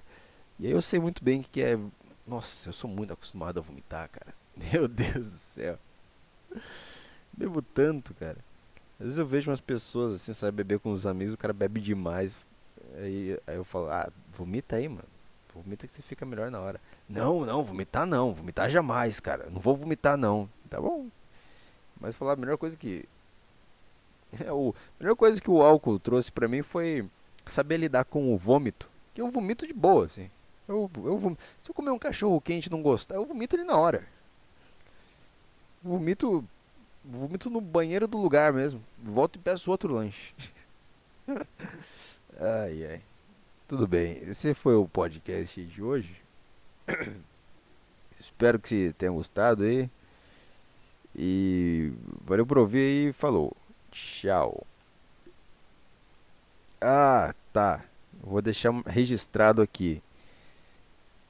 e 0.57 0.69
aí 0.69 0.73
eu 0.73 0.81
sei 0.81 1.01
muito 1.01 1.25
bem 1.25 1.43
que 1.43 1.61
é. 1.61 1.77
Nossa, 2.25 2.69
eu 2.69 2.73
sou 2.73 2.89
muito 2.89 3.13
acostumado 3.13 3.59
a 3.59 3.61
vomitar, 3.61 4.09
cara. 4.09 4.33
Meu 4.73 4.87
Deus 4.87 5.31
do 5.31 5.37
céu. 5.37 5.77
Bebo 7.33 7.61
tanto, 7.61 8.15
cara. 8.15 8.39
Às 9.01 9.07
vezes 9.07 9.19
eu 9.19 9.27
vejo 9.27 9.51
umas 9.51 9.61
pessoas 9.61 10.13
assim, 10.15 10.33
sabe, 10.33 10.59
beber 10.59 10.79
com 10.79 10.93
os 10.93 11.07
amigos, 11.07 11.35
o 11.35 11.39
cara 11.39 11.53
bebe 11.53 11.81
demais. 11.81 12.39
Aí, 12.99 13.37
aí 13.49 13.57
eu 13.57 13.65
falo, 13.65 13.91
ah, 13.91 14.09
vomita 14.31 14.77
aí, 14.77 14.89
mano. 14.89 15.09
Vomita 15.53 15.89
que 15.89 15.93
você 15.93 16.03
fica 16.03 16.25
melhor 16.25 16.53
na 16.53 16.61
hora. 16.61 16.81
Não, 17.09 17.45
não, 17.45 17.63
vomitar 17.63 18.07
não. 18.07 18.33
Vomitar 18.33 18.71
jamais, 18.71 19.21
cara. 19.21 19.49
Não 19.51 19.61
vou 19.61 19.77
vomitar 19.77 20.17
não. 20.17 20.49
Tá 20.69 20.81
bom. 20.81 21.07
Mas 22.01 22.17
falar 22.17 22.33
a 22.33 22.37
melhor 22.37 22.57
coisa 22.57 22.77
que. 22.77 23.05
É, 24.45 24.51
o, 24.53 24.75
a 24.99 25.03
melhor 25.03 25.15
coisa 25.15 25.41
que 25.41 25.51
o 25.51 25.63
álcool 25.63 25.99
trouxe 25.99 26.33
pra 26.33 26.49
mim 26.49 26.63
foi 26.63 27.09
saber 27.47 27.77
lidar 27.77 28.05
com 28.05 28.35
o 28.35 28.39
vômito. 28.39 28.89
Que 29.15 29.21
eu 29.21 29.31
vomito 29.31 29.67
de 29.67 29.73
boa, 29.73 30.07
assim. 30.07 30.31
Eu, 30.67 30.91
eu 30.97 31.19
vomito. 31.19 31.43
Se 31.63 31.71
eu 31.71 31.75
comer 31.75 31.91
um 31.91 31.99
cachorro 31.99 32.41
quente 32.41 32.67
e 32.67 32.71
não 32.71 32.83
gostar, 32.83 33.15
eu 33.15 33.27
vomito 33.27 33.55
ele 33.55 33.65
na 33.65 33.77
hora. 33.77 34.07
Vomito. 35.83 36.45
Vomito 37.05 37.51
no 37.51 37.61
banheiro 37.61 38.09
do 38.09 38.17
lugar 38.17 38.53
mesmo. 38.53 38.83
Volto 38.99 39.37
e 39.37 39.39
peço 39.39 39.71
outro 39.71 39.93
lanche. 39.93 40.35
ai, 42.41 42.87
ai. 42.87 43.03
Tudo 43.69 43.87
bem. 43.87 44.19
Esse 44.23 44.55
foi 44.55 44.75
o 44.75 44.89
podcast 44.89 45.63
de 45.63 45.83
hoje. 45.83 46.24
Espero 48.19 48.59
que 48.59 48.69
você 48.69 48.93
tenha 48.97 49.13
gostado 49.13 49.65
aí. 49.65 49.91
E 51.17 51.93
valeu 52.25 52.47
por 52.47 52.59
ouvir 52.59 52.79
aí. 52.79 53.13
Falou. 53.13 53.57
Tchau. 53.91 54.67
Ah, 56.81 57.35
tá. 57.53 57.85
Vou 58.23 58.43
deixar 58.43 58.73
registrado 58.87 59.63
aqui. 59.63 60.03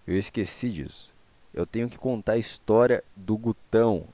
Eu 0.07 0.17
esqueci 0.17 0.71
disso. 0.71 1.13
Eu 1.53 1.67
tenho 1.67 1.89
que 1.89 1.97
contar 1.97 2.33
a 2.33 2.39
história 2.39 3.03
do 3.15 3.37
Gutão, 3.37 4.07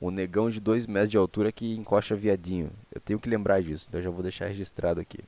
o 0.00 0.10
negão 0.10 0.48
de 0.48 0.58
2 0.58 0.86
metros 0.86 1.10
de 1.10 1.18
altura 1.18 1.52
que 1.52 1.76
encosta 1.76 2.16
viadinho. 2.16 2.70
Eu 2.92 3.00
tenho 3.00 3.20
que 3.20 3.28
lembrar 3.28 3.62
disso, 3.62 3.86
então 3.88 4.00
eu 4.00 4.04
já 4.04 4.10
vou 4.10 4.22
deixar 4.22 4.46
registrado 4.46 5.00
aqui. 5.00 5.20